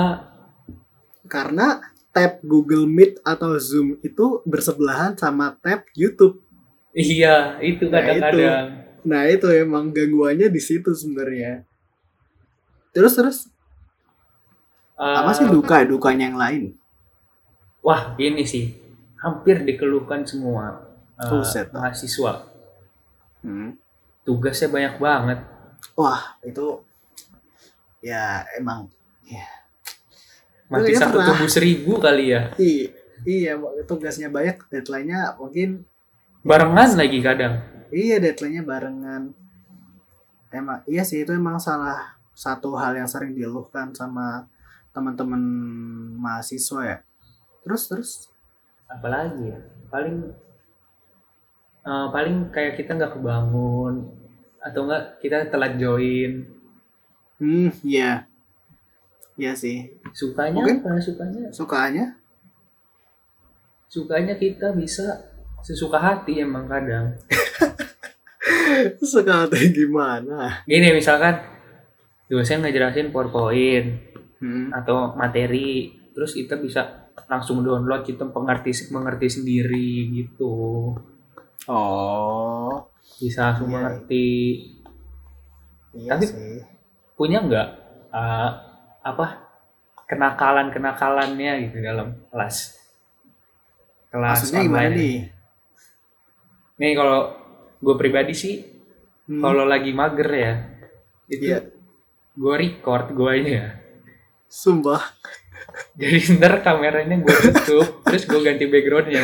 Karena 1.26 1.82
tab 2.10 2.40
Google 2.42 2.84
Meet 2.84 3.20
atau 3.22 3.54
Zoom 3.58 4.00
itu 4.00 4.40
bersebelahan 4.42 5.14
sama 5.14 5.54
tab 5.58 5.84
YouTube 5.92 6.40
iya 6.92 7.56
itu 7.60 7.86
Nah, 7.86 8.00
kadang-kadang 8.00 8.66
Nah 8.98 9.24
itu 9.24 9.46
emang 9.48 9.88
gangguannya 9.88 10.50
di 10.50 10.58
situ 10.58 10.90
sebenarnya. 10.90 11.62
Terus 12.90 13.14
terus 13.14 13.38
apa 14.98 15.30
Eh, 15.30 15.36
sih 15.38 15.46
duka 15.46 15.86
dukanya 15.86 16.26
yang 16.28 16.36
lain? 16.36 16.62
wah 17.78 18.12
ini 18.18 18.42
sih 18.42 18.74
hampir 19.16 19.62
dikeluhkan 19.62 20.26
semua 20.26 20.82
eh, 21.16 21.30
Buset. 21.30 21.70
mahasiswa 21.70 22.50
Hmm. 23.38 23.78
tugasnya 24.26 24.66
banyak 24.68 24.94
banget 24.98 25.38
Wah 25.94 26.36
itu 26.42 26.82
ya 28.02 28.42
emang 28.58 28.90
mati 30.68 30.92
satu 30.94 31.16
pernah. 31.16 31.26
tubuh 31.32 31.48
seribu 31.48 31.92
kali 31.96 32.24
ya 32.30 32.52
i- 32.60 32.92
iya 33.24 33.56
tugasnya 33.84 34.28
banyak 34.28 34.68
deadline-nya 34.68 35.34
mungkin 35.36 35.82
barengan 36.40 36.94
lagi 36.94 37.18
kadang 37.18 37.58
iya 37.88 38.20
deadline-nya 38.20 38.62
barengan. 38.62 39.32
Emang 40.48 40.80
iya 40.84 41.04
sih 41.04 41.24
itu 41.24 41.32
emang 41.32 41.56
salah 41.56 42.16
satu 42.32 42.72
hal 42.76 42.96
yang 42.96 43.08
sering 43.08 43.32
dikeluhkan 43.32 43.92
sama 43.92 44.44
teman-teman 44.92 45.40
mahasiswa 46.16 46.80
ya. 46.84 46.98
Terus 47.64 47.82
terus 47.88 48.10
apalagi 48.88 49.52
ya 49.52 49.60
paling 49.88 50.32
eh, 51.82 52.06
paling 52.12 52.36
kayak 52.48 52.76
kita 52.76 52.92
nggak 52.92 53.16
kebangun 53.16 54.08
atau 54.60 54.80
enggak 54.84 55.16
kita 55.20 55.48
telat 55.48 55.80
join 55.80 56.44
Hmm, 57.38 57.72
iya. 57.80 58.27
Iya 59.38 59.54
sih. 59.54 59.86
sukanya 60.10 60.58
Mungkin- 60.58 60.82
apa 60.82 60.98
sukanya 60.98 61.46
Sukanya? 61.48 62.06
sukanya 63.86 64.34
kita 64.34 64.68
bisa 64.72 65.06
sesuka 65.60 65.96
hati 65.96 66.38
emang 66.38 66.66
kadang 66.66 67.16
Suka 69.02 69.46
hati 69.46 69.72
gimana? 69.72 70.62
gini 70.64 70.92
misalkan 70.92 71.40
dosen 72.26 72.60
ngejelasin 72.60 73.08
powerpoint 73.08 74.10
Hmm. 74.38 74.70
atau 74.70 75.14
materi 75.14 75.90
terus 76.12 76.30
kita 76.32 76.54
bisa 76.56 76.86
langsung 77.26 77.58
download 77.60 78.02
kita 78.02 78.22
mengerti 78.24 78.70
mengerti 78.88 79.26
sendiri 79.28 79.90
gitu 80.12 80.94
Oh, 81.66 82.70
bisa 83.16 83.50
langsung 83.50 83.66
Iya. 83.66 83.74
mengerti 83.76 84.28
iya 85.92 86.10
Tapi- 86.12 86.28
sih. 86.28 86.62
punya 87.12 87.38
nggak 87.40 87.68
uh, 88.08 88.50
apa 89.08 89.26
kenakalan 90.04 90.68
kenakalannya 90.68 91.52
gitu 91.64 91.76
dalam 91.80 92.16
kelas 92.28 92.76
kelas 94.08 94.36
Maksudnya 94.40 94.62
gimana 94.64 94.88
nih? 94.90 95.16
nih 96.78 96.92
kalau 96.94 97.18
gue 97.78 97.94
pribadi 97.96 98.34
sih 98.34 98.56
Hmm. 99.28 99.44
kalau 99.44 99.68
lagi 99.68 99.92
mager 99.92 100.24
ya 100.26 100.52
itu 101.28 101.52
Iya. 101.52 101.60
gue 102.32 102.54
record 102.56 103.12
gue 103.12 103.32
ya 103.44 103.76
Sumpah. 104.48 105.04
jadi 106.00 106.40
ntar 106.40 106.64
kameranya 106.64 107.20
gue 107.20 107.28
tutup 107.52 107.84
terus 108.08 108.24
gue 108.24 108.40
ganti 108.40 108.64
backgroundnya 108.64 109.20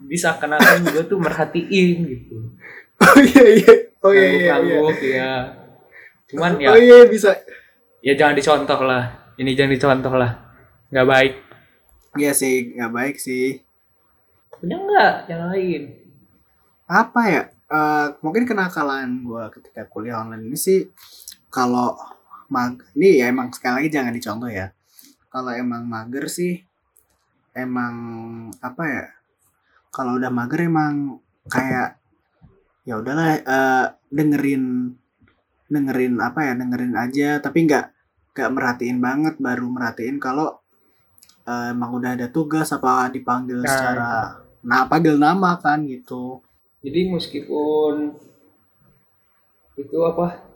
bisa 0.00 0.32
akan 0.32 0.56
gue 0.82 1.04
tuh 1.04 1.20
merhatiin 1.20 2.08
gitu 2.08 2.36
Oh 3.04 3.20
iya 3.20 3.44
iya. 3.52 3.72
Oh 4.00 4.10
iya 4.10 4.24
iya. 4.24 4.32
iya. 4.32 4.48
ngangguk 4.56 4.98
ya 5.02 5.32
cuman 6.26 6.52
ya 6.56 6.68
Oh 6.68 6.78
iya 6.78 6.98
bisa. 7.04 7.30
Ya 8.08 8.16
jangan 8.16 8.32
dicontoh 8.40 8.80
lah 8.88 9.36
ini 9.36 9.52
jangan 9.52 9.72
dicontoh 9.76 10.14
lah 10.16 10.32
nggak 10.88 11.08
baik 11.08 11.34
Iya 12.16 12.32
sih, 12.32 12.74
nggak 12.74 12.92
baik 12.92 13.16
sih. 13.20 13.60
punya 14.58 14.74
nggak 14.74 15.14
yang 15.30 15.42
lain 15.52 15.82
Apa 16.88 17.20
ya? 17.28 17.42
Eh, 17.68 18.06
mungkin 18.24 18.48
kenakalan 18.48 19.22
gua 19.22 19.52
ketika 19.52 19.84
kuliah 19.86 20.24
online 20.24 20.48
ini 20.48 20.56
sih 20.56 20.88
kalau 21.52 21.92
mag 22.48 22.80
ini 22.96 23.20
ya 23.20 23.28
emang 23.28 23.52
sekali 23.52 23.84
lagi 23.84 23.90
jangan 23.92 24.16
dicontoh 24.16 24.48
ya. 24.48 24.72
Kalau 25.28 25.52
emang 25.52 25.84
mager 25.84 26.26
sih 26.32 26.64
emang 27.52 27.94
apa 28.64 28.82
ya? 28.88 29.04
Kalau 29.92 30.16
udah 30.16 30.32
mager 30.32 30.64
emang 30.64 31.20
kayak 31.46 32.00
ya 32.88 32.98
udahlah 32.98 33.36
eh, 33.36 33.86
dengerin 34.08 34.96
dengerin 35.68 36.14
apa 36.24 36.40
ya 36.40 36.52
dengerin 36.56 36.96
aja 36.96 37.28
tapi 37.44 37.68
nggak 37.68 37.97
nggak 38.38 38.54
merhatiin 38.54 39.02
banget 39.02 39.34
baru 39.42 39.66
merhatiin 39.66 40.22
kalau 40.22 40.54
eh, 41.42 41.74
emang 41.74 41.98
udah 41.98 42.14
ada 42.14 42.30
tugas 42.30 42.70
apa 42.70 43.10
dipanggil 43.10 43.58
Nah, 43.58 43.66
secara 43.66 44.12
nah 44.62 44.86
panggil 44.86 45.18
nama 45.18 45.58
kan 45.58 45.82
gitu 45.82 46.38
jadi 46.78 47.10
meskipun 47.10 48.14
itu 49.74 49.98
apa 50.06 50.46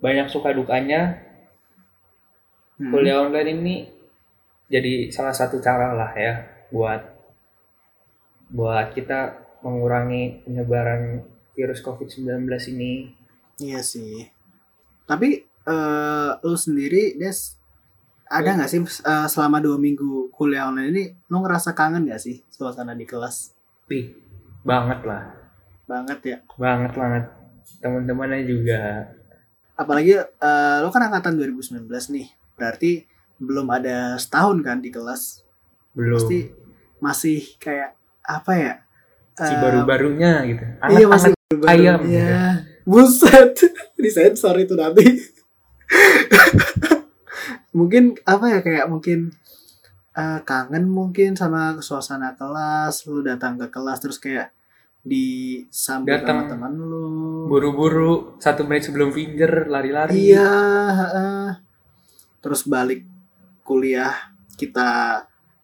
banyak 0.00 0.28
suka 0.28 0.56
dukanya 0.56 1.28
Hmm. 2.78 2.94
kuliah 2.94 3.18
online 3.26 3.50
ini 3.58 3.74
jadi 4.70 5.10
salah 5.10 5.34
satu 5.34 5.58
cara 5.58 5.98
lah 5.98 6.14
ya 6.14 6.46
buat 6.70 7.02
buat 8.54 8.94
kita 8.94 9.34
mengurangi 9.66 10.46
penyebaran 10.46 11.26
virus 11.58 11.82
COVID-19 11.82 12.46
ini. 12.70 13.10
Iya 13.58 13.82
sih. 13.82 14.30
Tapi 15.10 15.42
eh 15.68 16.30
lu 16.40 16.56
sendiri, 16.56 17.14
Des, 17.14 17.60
ada 18.26 18.56
nggak 18.56 18.66
sih 18.66 18.80
eh, 18.80 19.26
selama 19.26 19.58
dua 19.58 19.76
minggu 19.76 20.28
kuliah 20.30 20.66
online 20.66 20.88
ini, 20.90 21.04
lu 21.26 21.36
ngerasa 21.38 21.72
kangen 21.72 22.04
nggak 22.04 22.18
sih 22.18 22.40
suasana 22.48 22.92
di 22.92 23.04
kelas? 23.04 23.52
Wih, 23.86 24.16
banget 24.62 25.00
lah, 25.02 25.36
Banget 25.84 26.18
ya. 26.22 26.38
banget 26.54 26.92
banget. 26.92 27.24
Teman-temannya 27.78 28.42
juga. 28.42 28.80
Apalagi 29.74 30.16
eh 30.18 30.76
lu 30.80 30.88
kan 30.88 31.04
angkatan 31.04 31.36
2019 31.36 31.84
nih, 32.10 32.26
berarti 32.54 33.04
belum 33.38 33.68
ada 33.68 34.16
setahun 34.16 34.58
kan 34.60 34.80
di 34.80 34.88
kelas. 34.88 35.44
Belum. 35.92 36.18
Pasti 36.18 36.50
masih 36.98 37.40
kayak 37.56 37.94
apa 38.20 38.52
ya? 38.54 38.74
si 39.38 39.54
baru-barunya 39.54 40.42
gitu. 40.44 40.64
Iya 40.90 41.06
masih 41.06 41.30
Anget-anget 41.30 41.58
baru. 41.62 41.70
ayam, 41.70 41.98
Iya. 42.02 42.42
Buset. 42.82 43.54
Disensor 44.02 44.58
itu 44.58 44.74
nanti. 44.74 45.06
mungkin 47.78 48.16
apa 48.24 48.46
ya 48.48 48.60
kayak 48.64 48.86
mungkin 48.90 49.32
eh, 50.16 50.40
kangen 50.44 50.88
mungkin 50.88 51.36
sama 51.38 51.76
suasana 51.78 52.34
kelas, 52.34 53.06
lu 53.06 53.22
datang 53.22 53.56
ke 53.56 53.68
kelas 53.70 54.02
terus 54.02 54.18
kayak 54.18 54.52
disambut 55.08 56.20
Datang. 56.20 56.44
sama 56.44 56.52
teman 56.52 56.72
lu. 56.74 57.46
buru-buru 57.48 58.36
satu 58.42 58.66
menit 58.66 58.90
sebelum 58.90 59.14
finger 59.14 59.70
lari-lari. 59.70 60.34
Iya, 60.34 60.52
heeh. 60.92 61.46
Terus 62.44 62.66
balik 62.68 63.06
kuliah 63.64 64.12
kita 64.58 65.22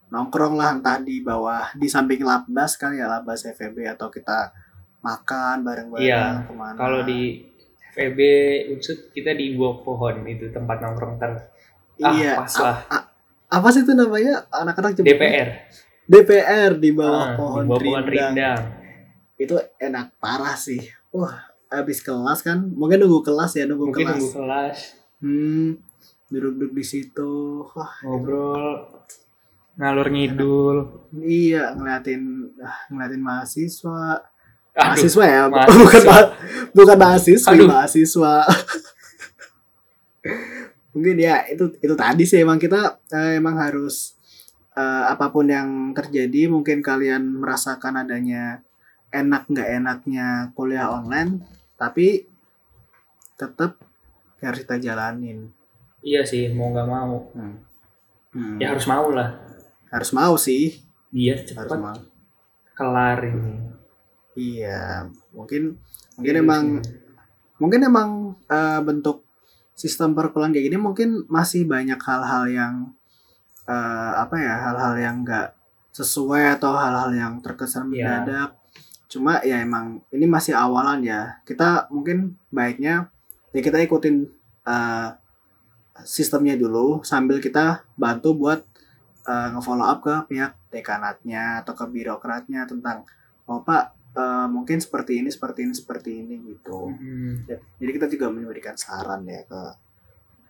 nongkrong 0.09 0.55
lah 0.55 0.79
entah 0.79 1.03
di 1.03 1.19
bawah 1.21 1.75
di 1.75 1.91
samping 1.91 2.23
labas 2.23 2.79
kali 2.79 3.03
ya 3.03 3.11
labas 3.11 3.43
FEB 3.43 3.83
atau 3.91 4.07
kita 4.09 4.55
makan 5.03 5.67
bareng-bareng 5.67 6.07
Iya, 6.07 6.47
ke 6.47 6.53
mana. 6.55 6.79
Kalau 6.79 7.01
di 7.03 7.43
FEB 7.95 8.19
Unsut 8.71 9.11
kita 9.11 9.31
di 9.31 9.55
bawah 9.55 9.81
pohon 9.81 10.27
itu 10.27 10.51
tempat 10.51 10.79
nongkrong 10.79 11.15
ter 11.17 11.31
ah, 12.01 12.11
iya, 12.11 12.35
pas 12.35 12.51
lah. 12.57 12.79
a- 12.85 12.97
a- 12.99 13.07
apa 13.53 13.69
sih 13.71 13.81
itu 13.81 13.93
namanya 13.93 14.51
anak-anak? 14.51 14.99
DPR. 14.99 15.49
DPR 16.05 16.73
di 16.75 16.91
bawah 16.91 17.23
Ah, 17.25 17.37
pohon 17.39 17.63
di 17.63 17.71
bawah 17.71 17.81
pohon 17.81 18.03
rindang. 18.03 18.35
rindang. 18.35 18.63
Itu 19.37 19.55
enak 19.79 20.19
parah 20.19 20.55
sih. 20.55 20.83
Wah, 21.09 21.39
habis 21.69 21.99
kelas 21.99 22.41
kan, 22.41 22.67
mungkin 22.69 22.99
nunggu 22.99 23.23
kelas 23.23 23.55
ya, 23.55 23.65
nunggu 23.65 23.89
Mungkin 23.89 24.03
kelas. 24.05 24.15
nunggu 24.17 24.31
kelas 24.33 24.79
Hmm, 25.17 25.79
duduk-duduk 26.27 26.73
di 26.73 26.85
situ. 26.85 27.33
Wah, 27.65 27.93
ngobrol 28.03 28.91
ngalur 29.75 30.07
ngidul. 30.07 30.77
iya 31.17 31.73
ngeliatin 31.73 32.23
ah, 32.59 32.79
ngeliatin 32.89 33.23
mahasiswa. 33.23 34.34
Aduh, 34.75 34.91
mahasiswa 34.91 35.25
ya, 35.25 35.43
mahasiswa. 35.47 35.79
bukan 35.87 36.03
ma- 36.05 36.31
bukan 36.75 36.97
mahasiswa, 36.99 37.51
Aduh. 37.51 37.69
mahasiswa. 37.71 38.35
Mungkin 40.95 41.17
ya 41.19 41.43
itu 41.51 41.65
itu 41.83 41.95
tadi 41.95 42.23
sih 42.23 42.39
emang 42.41 42.57
kita 42.57 43.03
eh, 43.11 43.37
emang 43.39 43.59
harus 43.59 44.15
eh, 44.73 45.05
apa 45.11 45.27
pun 45.29 45.47
yang 45.47 45.91
terjadi 45.91 46.47
mungkin 46.47 46.81
kalian 46.81 47.43
merasakan 47.43 47.99
adanya 47.99 48.63
enak 49.11 49.47
nggak 49.47 49.69
enaknya 49.79 50.27
kuliah 50.55 50.91
online 50.91 51.43
tapi 51.75 52.27
tetap 53.35 53.75
harus 54.39 54.59
kita 54.63 54.79
jalanin. 54.79 55.51
iya 55.99 56.23
sih 56.23 56.53
mau 56.53 56.71
nggak 56.71 56.87
mau. 56.87 57.27
Hmm. 57.35 58.59
Ya 58.59 58.71
harus 58.71 58.87
mau 58.87 59.11
lah. 59.11 59.35
harus 59.89 60.11
mau 60.11 60.35
sih, 60.35 60.83
Biar 61.09 61.39
harus 61.39 61.55
cepat 61.55 61.79
mau. 61.79 61.95
kelar 62.75 63.19
ini. 63.25 63.55
Iya, 64.35 65.09
mungkin 65.31 65.79
mungkin 66.14 66.35
Virus 66.35 66.44
emang 66.44 66.64
ini. 66.79 66.90
mungkin 67.59 67.81
emang 67.83 68.11
eh, 68.47 68.81
bentuk 68.83 69.23
sistem 69.75 70.14
perkuliahan 70.14 70.55
kayak 70.55 70.66
gini 70.70 70.79
mungkin 70.79 71.09
masih 71.27 71.66
banyak 71.66 71.99
hal-hal 71.99 72.44
yang 72.47 72.75
eh, 73.64 74.12
apa 74.14 74.35
ya 74.38 74.55
hal-hal 74.70 74.94
yang 74.99 75.16
enggak 75.23 75.55
sesuai 75.90 76.59
atau 76.59 76.75
hal-hal 76.75 77.11
yang 77.14 77.33
terkesan 77.38 77.90
Iya. 77.90 78.23
mendadak 78.23 78.51
cuma 79.07 79.38
ya 79.47 79.62
emang 79.62 80.03
ini 80.11 80.27
masih 80.27 80.59
awalan 80.59 80.99
ya 81.03 81.38
kita 81.47 81.87
mungkin 81.87 82.35
baiknya 82.51 83.07
ya 83.55 83.61
kita 83.62 83.79
ikutin 83.79 84.27
eh, 84.66 85.09
sistemnya 86.03 86.59
dulu 86.59 87.07
sambil 87.07 87.38
kita 87.38 87.87
bantu 87.94 88.35
buat 88.35 88.66
eh, 89.25 89.49
nge-follow 89.55 89.87
up 89.87 90.03
ke 90.03 90.14
pihak 90.27 90.59
dekanatnya 90.70 91.62
atau 91.62 91.75
ke 91.75 91.87
birokratnya 91.87 92.66
tentang 92.66 93.07
oh 93.47 93.62
pak 93.62 93.94
eh, 94.14 94.46
mungkin 94.48 94.79
seperti 94.79 95.20
ini 95.20 95.29
seperti 95.29 95.66
ini 95.66 95.74
seperti 95.74 96.11
ini 96.14 96.35
gitu. 96.55 96.90
Ya, 97.50 97.59
jadi 97.83 97.90
kita 98.00 98.07
juga 98.11 98.31
memberikan 98.31 98.79
saran 98.79 99.27
ya 99.27 99.42
ke 99.44 99.62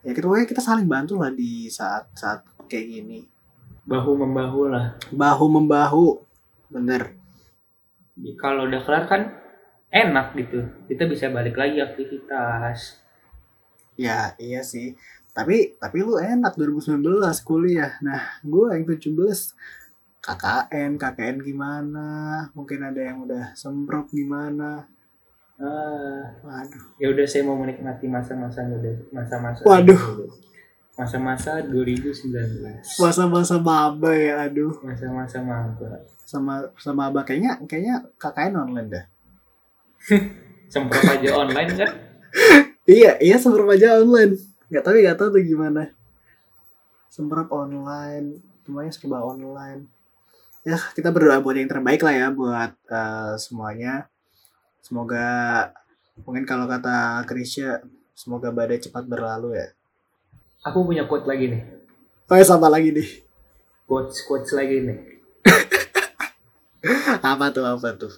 ya 0.05 0.12
kita 0.12 0.29
pokoknya 0.29 0.48
kita 0.48 0.62
saling 0.62 0.85
bantu 0.85 1.16
lah 1.16 1.33
di 1.33 1.72
saat 1.72 2.12
saat 2.12 2.44
kayak 2.68 2.87
gini 2.92 3.24
bahu 3.85 4.16
membahu 4.16 4.68
lah. 4.72 4.96
bahu 5.12 5.46
membahu 5.48 6.07
bener 6.72 7.16
Kalau 8.40 8.70
udah 8.70 8.79
kelar 8.87 9.05
kan 9.11 9.22
enak 9.90 10.38
gitu. 10.38 10.62
Kita 10.87 11.11
bisa 11.11 11.35
balik 11.35 11.59
lagi 11.59 11.83
aktivitas. 11.83 13.03
ya 13.94 14.35
iya 14.42 14.62
sih 14.62 14.98
tapi 15.35 15.79
tapi 15.79 16.03
lu 16.03 16.18
enak 16.18 16.55
2019 16.55 17.03
kuliah 17.46 17.94
nah 18.03 18.38
gue 18.42 18.74
yang 18.74 18.87
17 18.87 19.07
KKN, 20.25 20.97
KKN 20.97 21.37
gimana? 21.45 22.09
Mungkin 22.57 22.81
ada 22.81 22.97
yang 22.97 23.29
udah 23.29 23.53
semprot 23.53 24.09
gimana? 24.09 24.89
Ah, 25.61 26.25
Waduh. 26.41 26.97
ya 26.97 27.13
udah 27.13 27.27
saya 27.29 27.45
mau 27.45 27.61
menikmati 27.61 28.09
masa-masa 28.09 28.65
muda, 28.65 28.91
masa-masa 29.13 29.61
Waduh. 29.69 30.27
masa-masa 30.97 31.61
2019. 31.69 32.25
Masa-masa 32.99 33.61
maba 33.61 34.17
ya, 34.17 34.49
aduh. 34.49 34.73
Masa-masa 34.81 35.45
maba. 35.45 36.01
Sama 36.25 36.73
sama 36.81 37.13
abah 37.13 37.23
kayaknya 37.29 37.61
kayaknya 37.69 38.01
KKN 38.17 38.65
online 38.65 38.89
dah. 38.89 39.05
Semprot 40.73 41.05
aja 41.05 41.31
online 41.37 41.71
kan? 41.77 41.91
Iya, 42.85 43.17
iya 43.17 43.41
semprot 43.41 43.73
aja 43.73 43.97
online. 43.97 44.37
Gak 44.69 44.85
tahu 44.85 45.01
gak 45.01 45.17
tahu 45.17 45.29
tuh 45.33 45.45
gimana. 45.45 45.89
Semprot 47.09 47.49
online, 47.49 48.45
semuanya 48.61 48.93
serba 48.93 49.25
online. 49.25 49.89
Ya, 50.64 50.81
kita 50.96 51.12
berdoa 51.12 51.44
buat 51.44 51.61
yang 51.61 51.68
terbaik 51.68 52.00
lah 52.00 52.14
ya 52.16 52.27
buat 52.33 52.72
eh, 52.88 53.37
semuanya. 53.37 54.09
Semoga 54.81 55.29
mungkin 56.24 56.48
kalau 56.48 56.64
kata 56.64 57.20
Krisya, 57.29 57.85
semoga 58.16 58.48
badai 58.48 58.81
cepat 58.81 59.05
berlalu 59.05 59.61
ya. 59.61 59.68
Aku 60.64 60.88
punya 60.88 61.05
quote 61.05 61.29
lagi 61.29 61.53
nih. 61.53 61.62
Oh, 62.33 62.37
ya, 62.40 62.44
sama 62.48 62.72
lagi 62.72 62.96
nih. 62.96 63.09
Quotes 63.85 64.24
quotes 64.24 64.57
lagi 64.57 64.81
nih. 64.81 64.98
Apa 67.20 67.53
tuh 67.53 67.64
apa 67.64 67.96
tuh? 67.96 68.12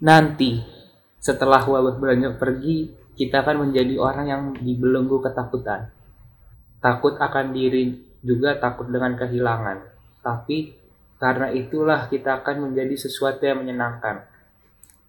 Nanti 0.00 0.60
setelah 1.20 1.64
wabah 1.64 1.96
beranjak 1.96 2.36
pergi, 2.36 2.92
kita 3.16 3.44
akan 3.44 3.68
menjadi 3.68 3.96
orang 3.96 4.26
yang 4.28 4.42
dibelenggu 4.56 5.20
ketakutan. 5.24 5.92
Takut 6.80 7.16
akan 7.16 7.56
diri 7.56 7.96
juga 8.20 8.56
takut 8.60 8.88
dengan 8.88 9.16
kehilangan. 9.16 9.88
Tapi 10.20 10.85
karena 11.16 11.48
itulah 11.52 12.08
kita 12.08 12.44
akan 12.44 12.70
menjadi 12.70 12.94
sesuatu 12.96 13.42
yang 13.44 13.64
menyenangkan. 13.64 14.24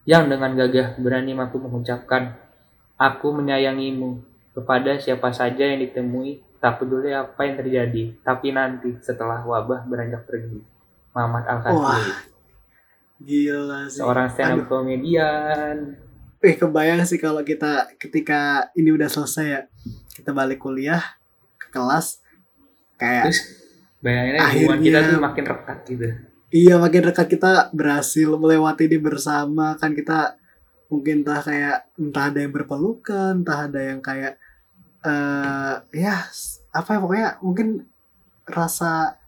Yang 0.07 0.23
dengan 0.31 0.51
gagah 0.55 0.87
berani 0.95 1.35
mampu 1.35 1.59
mengucapkan, 1.59 2.39
Aku 2.97 3.29
menyayangimu 3.29 4.25
kepada 4.57 4.97
siapa 4.97 5.29
saja 5.29 5.69
yang 5.69 5.85
ditemui, 5.85 6.41
tak 6.57 6.81
peduli 6.81 7.13
apa 7.13 7.45
yang 7.45 7.61
terjadi. 7.61 8.17
Tapi 8.25 8.49
nanti 8.49 8.97
setelah 9.05 9.45
wabah 9.45 9.85
beranjak 9.85 10.25
pergi. 10.25 10.57
Muhammad 11.13 11.45
al 11.45 11.59
Wah, 11.77 12.01
Gila 13.21 13.85
sih. 13.85 14.01
seorang 14.01 14.33
stand 14.33 14.65
up 14.65 14.69
komedian. 14.69 15.93
Eh 16.41 16.57
kebayang 16.57 17.05
sih 17.05 17.21
kalau 17.21 17.45
kita 17.45 17.89
ketika 18.01 18.69
ini 18.73 18.93
udah 18.93 19.09
selesai 19.09 19.45
ya 19.45 19.61
kita 20.13 20.33
balik 20.33 20.61
kuliah 20.61 21.01
ke 21.57 21.69
kelas 21.73 22.21
kayak 22.97 23.29
Terus 23.29 23.41
bayanginnya 24.07 24.41
hubungan 24.41 24.55
Akhirnya- 24.73 24.85
kita 24.87 24.99
tuh 25.05 25.19
makin 25.21 25.45
rekat 25.45 25.77
gitu. 25.85 26.07
iya 26.49 26.73
makin 26.75 27.01
dekat 27.03 27.27
kita 27.27 27.51
berhasil 27.71 28.29
melewati 28.33 28.83
ini 28.85 28.97
bersama 28.97 29.75
kan 29.75 29.91
kita 29.91 30.39
mungkin 30.87 31.21
entah 31.21 31.41
kayak 31.41 31.77
entah 31.95 32.25
ada 32.25 32.39
yang 32.39 32.53
berpelukan 32.53 33.33
entah 33.37 33.67
ada 33.67 33.81
yang 33.83 33.99
kayak 33.99 34.39
eh 35.03 35.73
ya 35.93 36.15
apa 36.71 36.89
ya 36.89 36.99
pokoknya 36.99 37.29
mungkin 37.41 37.67
rasa 38.45 39.19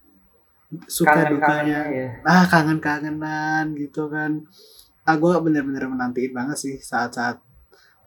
suka 0.86 1.28
dukanya 1.28 1.36
Kangen-kangennya 1.36 1.82
ya. 1.92 2.10
ah 2.24 2.44
kangen-kangenan 2.46 3.66
gitu 3.76 4.08
kan 4.08 4.32
ah 5.02 5.16
gue 5.16 5.34
bener-bener 5.40 5.84
menantiin 5.86 6.30
banget 6.30 6.58
sih 6.58 6.76
saat-saat 6.80 7.42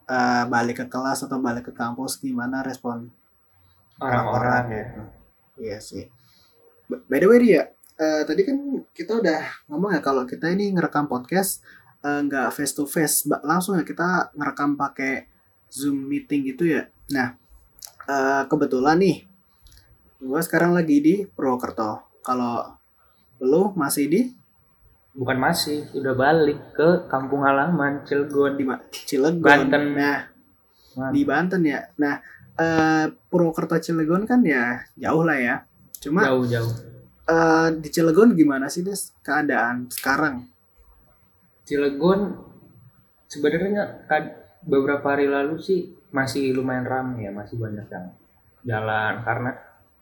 eh, 0.05 0.43
balik 0.47 0.79
ke 0.79 0.85
kelas 0.87 1.21
atau 1.21 1.37
balik 1.37 1.69
ke 1.69 1.73
kampus 1.73 2.17
gimana 2.17 2.59
respon 2.61 3.11
Orang-orang 3.95 4.63
ya. 4.65 4.75
gitu. 4.81 5.01
iya 5.59 5.77
sih 5.77 6.09
by 7.07 7.17
the 7.19 7.27
way 7.27 7.39
dia 7.41 7.61
eh, 7.97 8.21
tadi 8.25 8.41
kan 8.45 8.57
kita 8.93 9.21
udah 9.21 9.41
ngomong 9.69 9.97
ya 9.97 10.01
kalau 10.01 10.25
kita 10.25 10.49
ini 10.49 10.73
ngerekam 10.73 11.09
podcast 11.09 11.63
eh, 12.01 12.19
nggak 12.25 12.53
face 12.53 12.73
to 12.73 12.83
face 12.85 13.25
langsung 13.45 13.77
ya 13.77 13.83
kita 13.85 14.33
ngerekam 14.33 14.75
pakai 14.75 15.29
zoom 15.69 16.09
meeting 16.09 16.45
gitu 16.49 16.69
ya 16.69 16.89
nah 17.09 17.37
eh, 18.09 18.43
kebetulan 18.49 18.97
nih 18.99 19.17
gue 20.23 20.41
sekarang 20.45 20.71
lagi 20.71 20.97
di 21.03 21.15
Purwokerto 21.27 22.21
kalau 22.23 22.79
lu 23.43 23.75
masih 23.75 24.07
di 24.07 24.21
Bukan 25.13 25.37
masih, 25.37 25.85
udah 25.93 26.17
balik 26.17 26.73
ke 26.73 27.05
kampung 27.05 27.45
halaman 27.45 28.01
Cilegon 28.01 28.57
di 28.57 28.65
Cilegon. 29.05 29.45
Banten. 29.45 29.93
Nah, 29.93 30.25
Mana? 30.97 31.13
di 31.13 31.21
Banten 31.21 31.61
ya. 31.61 31.85
Nah, 32.01 32.17
eh, 32.57 33.13
Purwokerto 33.29 33.77
Cilegon 33.77 34.25
kan 34.25 34.41
ya 34.41 34.81
jauh 34.97 35.21
lah 35.21 35.37
ya. 35.37 35.55
Cuma 36.03 36.21
jauh-jauh. 36.27 36.73
eh, 37.23 37.67
di 37.79 37.87
Cilegon 37.87 38.35
gimana 38.35 38.67
sih 38.67 38.83
Des 38.83 39.15
keadaan 39.23 39.87
sekarang? 39.87 40.43
Cilegon 41.63 42.35
sebenarnya 43.25 44.03
kan 44.05 44.23
beberapa 44.61 45.15
hari 45.15 45.31
lalu 45.31 45.55
sih 45.57 45.79
masih 46.11 46.51
lumayan 46.53 46.83
ramai 46.83 47.25
ya, 47.25 47.31
masih 47.31 47.55
banyak 47.57 47.87
yang 47.87 48.11
jalan 48.63 49.13
karena 49.23 49.51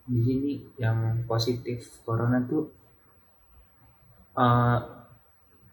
di 0.04 0.20
sini 0.22 0.52
yang 0.76 0.98
positif 1.24 2.02
corona 2.04 2.42
tuh 2.44 2.74
eh, 4.34 4.78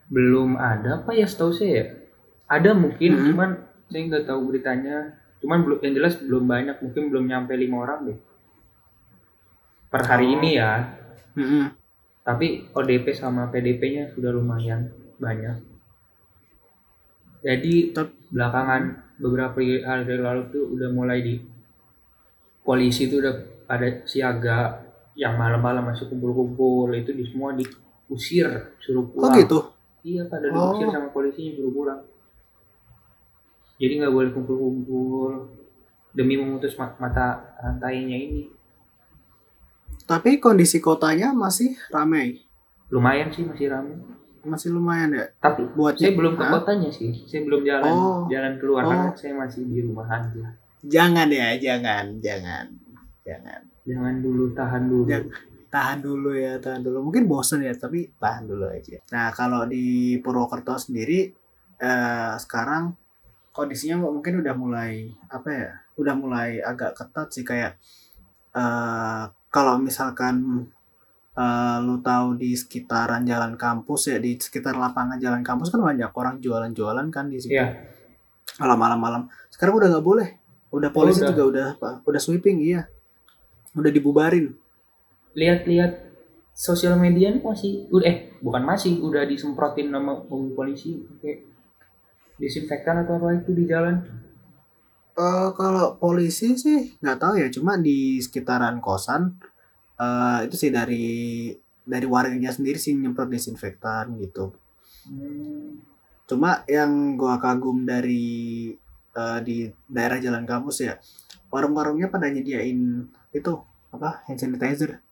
belum 0.09 0.57
ada 0.57 1.05
apa 1.05 1.12
ya 1.12 1.25
setahu 1.25 1.53
saya 1.53 1.73
ya. 1.73 1.87
Ada 2.49 2.73
mungkin 2.73 3.12
Mhm. 3.12 3.25
cuman 3.33 3.51
saya 3.88 4.03
nggak 4.05 4.25
tahu 4.25 4.41
beritanya. 4.49 4.97
Cuman 5.38 5.62
belum 5.62 5.79
yang 5.81 5.95
jelas 5.95 6.14
belum 6.19 6.45
banyak, 6.45 6.77
mungkin 6.81 7.03
belum 7.12 7.25
nyampe 7.29 7.53
lima 7.55 7.77
orang 7.85 8.01
deh. 8.09 8.19
Per 9.88 10.03
hari 10.05 10.27
Oh. 10.27 10.35
ini 10.35 10.51
ya, 10.55 10.85
Mm-mm. 11.33 11.64
tapi 12.20 12.68
ODP 12.70 13.09
sama 13.11 13.48
PDP-nya 13.48 14.12
sudah 14.12 14.31
lumayan 14.31 14.88
banyak. 15.16 15.64
Jadi 17.40 17.90
Tep- 17.90 18.29
belakangan 18.29 18.83
beberapa 19.16 19.57
hari 19.57 20.14
lalu 20.14 20.42
tuh 20.48 20.64
udah 20.68 20.88
mulai 20.90 21.18
di 21.20 21.35
polisi 22.61 23.09
tuh 23.09 23.22
udah 23.22 23.35
pada 23.64 24.05
siaga 24.05 24.85
yang 25.14 25.35
malam-malam 25.35 25.87
masih 25.87 26.07
kumpul-kumpul 26.07 26.92
itu 26.92 27.11
di 27.11 27.24
semua 27.24 27.51
diusir 27.51 28.46
suruh 28.79 29.03
Oh 29.03 29.09
pulang. 29.09 29.35
gitu. 29.37 29.59
Iya 30.05 30.29
pada 30.29 30.51
Oh. 30.51 30.74
diusir 30.74 30.92
sama 30.92 31.09
polisinya 31.09 31.57
suruh 31.57 31.72
pulang. 31.72 32.01
Jadi 33.79 33.92
nggak 33.96 34.12
boleh 34.12 34.31
kumpul-kumpul 34.31 35.31
demi 36.12 36.35
memutus 36.35 36.74
ma- 36.74 36.98
mata 36.98 37.27
rantainya 37.57 38.18
ini. 38.18 38.42
Tapi 40.09 40.40
kondisi 40.40 40.81
kotanya 40.81 41.37
masih 41.37 41.77
ramai. 41.92 42.40
Lumayan 42.88 43.29
sih 43.29 43.44
masih 43.44 43.68
ramai. 43.68 43.92
Masih 44.40 44.73
lumayan 44.73 45.12
ya. 45.12 45.29
Tapi 45.37 45.68
Buat 45.77 46.01
saya 46.01 46.16
belum 46.16 46.33
ke 46.40 46.44
kotanya 46.49 46.88
sih. 46.88 47.12
Saya 47.29 47.44
belum 47.44 47.61
jalan 47.61 47.92
Oh. 47.92 48.25
jalan 48.33 48.57
keluar 48.57 48.83
Oh. 48.83 48.88
karena 48.88 49.12
saya 49.12 49.37
masih 49.37 49.68
di 49.68 49.85
rumah 49.85 50.09
aja. 50.09 50.49
Jangan 50.81 51.29
ya, 51.29 51.53
jangan, 51.61 52.16
jangan. 52.25 52.73
Jangan. 53.29 53.61
Jangan 53.85 54.14
dulu 54.25 54.57
tahan 54.57 54.88
dulu. 54.88 55.05
Jangan. 55.05 55.29
Tahan 55.68 55.99
dulu 56.01 56.33
ya, 56.33 56.57
tahan 56.57 56.81
dulu. 56.81 57.12
Mungkin 57.12 57.29
bosen 57.29 57.61
ya, 57.61 57.77
tapi 57.77 58.09
tahan 58.16 58.49
dulu 58.49 58.64
aja. 58.73 58.97
Nah, 59.12 59.29
kalau 59.37 59.68
di 59.68 60.16
Purwokerto 60.25 60.73
sendiri 60.81 61.29
eh, 61.79 62.35
sekarang 62.40 62.97
kondisinya 63.53 64.01
mungkin 64.01 64.40
udah 64.40 64.55
mulai 64.57 65.12
apa 65.29 65.49
ya? 65.53 65.71
Udah 66.01 66.14
mulai 66.16 66.57
agak 66.64 66.97
ketat 66.97 67.29
sih 67.29 67.44
kayak 67.44 67.77
eh 68.57 69.25
kalau 69.49 69.81
misalkan 69.81 70.67
eh, 71.37 71.77
lu 71.85 72.01
tahu 72.05 72.37
di 72.37 72.53
sekitaran 72.53 73.25
jalan 73.25 73.57
kampus 73.57 74.13
ya 74.13 74.19
di 74.21 74.37
sekitar 74.37 74.77
lapangan 74.77 75.17
jalan 75.17 75.41
kampus 75.41 75.73
kan 75.73 75.81
banyak 75.81 76.11
orang 76.13 76.41
jualan-jualan 76.41 77.07
kan 77.09 77.33
di 77.33 77.38
situ. 77.40 77.57
Iya. 77.57 77.96
Kalau 78.59 78.75
malam-malam. 78.75 79.29
Sekarang 79.53 79.77
udah 79.77 79.88
nggak 79.92 80.07
boleh. 80.07 80.29
Udah 80.69 80.90
polisi 80.92 81.25
udah. 81.25 81.31
juga 81.33 81.42
udah 81.49 81.65
apa? 81.77 81.90
Udah 82.05 82.21
sweeping 82.21 82.61
iya. 82.61 82.88
Udah 83.73 83.88
dibubarin. 83.88 84.53
Lihat-lihat 85.33 86.09
sosial 86.53 86.99
media 86.99 87.31
nih 87.31 87.40
masih 87.40 87.87
udah 87.94 88.07
eh 88.09 88.19
bukan 88.42 88.63
masih 88.67 88.99
udah 88.99 89.23
disemprotin 89.25 89.94
nama 89.94 90.19
polisi 90.29 91.07
kayak 91.23 91.46
disinfektan 92.38 93.07
atau 93.07 93.23
apa 93.23 93.38
itu 93.38 93.55
di 93.55 93.65
jalan. 93.65 94.03
Eh 95.19 95.48
kalau 95.58 95.98
polisi 95.98 96.54
sih 96.54 96.94
nggak 97.02 97.19
tahu 97.19 97.35
ya, 97.42 97.50
cuma 97.50 97.75
di 97.75 98.23
sekitaran 98.23 98.79
kosan 98.79 99.35
eh 99.98 100.46
itu 100.46 100.54
sih 100.54 100.71
dari 100.71 101.50
dari 101.83 102.06
warganya 102.06 102.54
sendiri 102.54 102.79
sih 102.79 102.94
nyemprot 102.94 103.27
disinfektan 103.27 104.14
gitu. 104.23 104.54
Hmm. 105.10 105.83
Cuma 106.29 106.62
yang 106.71 107.19
gua 107.19 107.42
kagum 107.42 107.83
dari 107.83 108.71
eh, 109.19 109.38
di 109.42 109.66
daerah 109.90 110.23
jalan 110.23 110.46
kampus 110.46 110.87
ya, 110.87 110.94
warung-warungnya 111.50 112.06
pada 112.14 112.31
nyediain 112.31 113.10
itu 113.35 113.52
apa 113.90 114.23
hand 114.31 114.38
sanitizer. 114.38 115.02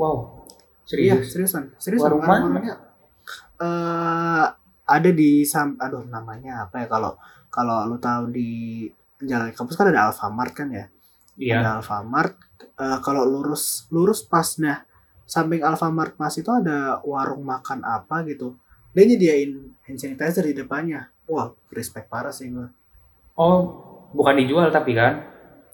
Wow. 0.00 0.48
Iya, 0.86 1.18
Serius. 1.18 1.34
seriusan, 1.34 1.64
seriusan. 1.82 2.08
Warung 2.08 2.22
warung-warungnya 2.24 2.74
eh 3.58 4.46
ada 4.86 5.10
di 5.10 5.42
sam, 5.42 5.74
aduh 5.82 6.06
namanya 6.06 6.70
apa 6.70 6.84
ya 6.84 6.86
kalau 6.86 7.18
kalau 7.50 7.90
lu 7.90 7.98
tahu 7.98 8.30
di 8.30 8.50
jalan 9.18 9.50
kampus 9.50 9.74
kan 9.74 9.88
ada 9.88 10.06
Alfamart 10.06 10.52
kan 10.52 10.68
ya. 10.68 10.86
Iya. 11.34 11.60
ada 11.60 11.70
Alfamart 11.76 12.32
eh, 12.58 12.98
kalau 13.00 13.22
lurus 13.22 13.84
lurus 13.88 14.20
pas 14.20 14.56
nah 14.56 14.84
samping 15.22 15.60
Alfamart 15.60 16.16
Mas 16.16 16.34
itu 16.34 16.48
ada 16.48 16.98
warung 17.02 17.42
makan 17.42 17.80
apa 17.80 18.24
gitu 18.24 18.56
dia 18.90 19.04
nyediain 19.04 19.52
hand 19.82 19.98
sanitizer 19.98 20.42
di 20.42 20.54
depannya 20.54 21.08
wah 21.24 21.52
respect 21.68 22.06
parah 22.06 22.30
sih 22.30 22.48
gue 22.48 22.68
Oh, 23.34 23.68
bukan 24.10 24.32
dijual 24.34 24.70
tapi 24.70 24.92
kan? 24.92 25.20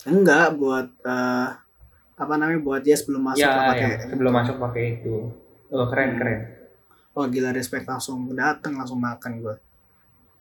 enggak 0.03 0.57
buat 0.57 0.91
eh, 0.99 1.49
apa 2.13 2.35
namanya 2.35 2.59
buat 2.59 2.81
dia 2.81 2.95
sebelum 2.95 3.23
masuk 3.25 3.39
ya, 3.41 3.55
ya, 3.55 3.63
pakai 3.69 3.89
sebelum 4.05 4.33
masuk 4.33 4.57
pakai 4.59 4.83
itu. 4.97 5.31
Oh, 5.69 5.87
keren 5.87 6.09
Hmm. 6.09 6.19
keren. 6.19 6.39
oh 7.13 7.25
gila 7.25 7.51
respect 7.51 7.85
langsung 7.85 8.19
dateng 8.33 8.75
langsung 8.75 8.99
makan 8.99 9.39
gue 9.39 9.55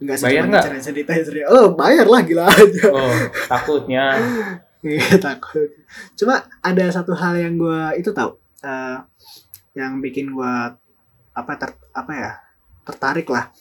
enggak 0.02 0.18
sih 0.18 0.26
Bayar 0.28 0.44
nggak? 0.50 0.64
sanitizer 0.82 1.36
ya 1.38 1.46
oh 1.48 1.72
bayar 1.72 2.10
lah 2.10 2.22
gila 2.26 2.50
aja 2.50 2.86
Oh, 2.90 3.14
takutnya. 3.48 4.06
Iya 4.82 5.22
takut. 5.22 5.70
Cuma 6.18 6.42
ada 6.58 6.86
satu 6.90 7.14
hal 7.14 7.38
yang 7.38 7.54
gue 7.54 8.02
itu 8.02 8.10
tahu, 8.10 8.34
eh, 8.66 8.98
yang 9.78 10.02
bikin 10.02 10.34
gue 10.34 10.54
apa 11.32 11.54
ter, 11.54 11.70
apa 11.94 12.12
ya 12.12 12.32
tertarik 12.82 13.30
lah, 13.30 13.54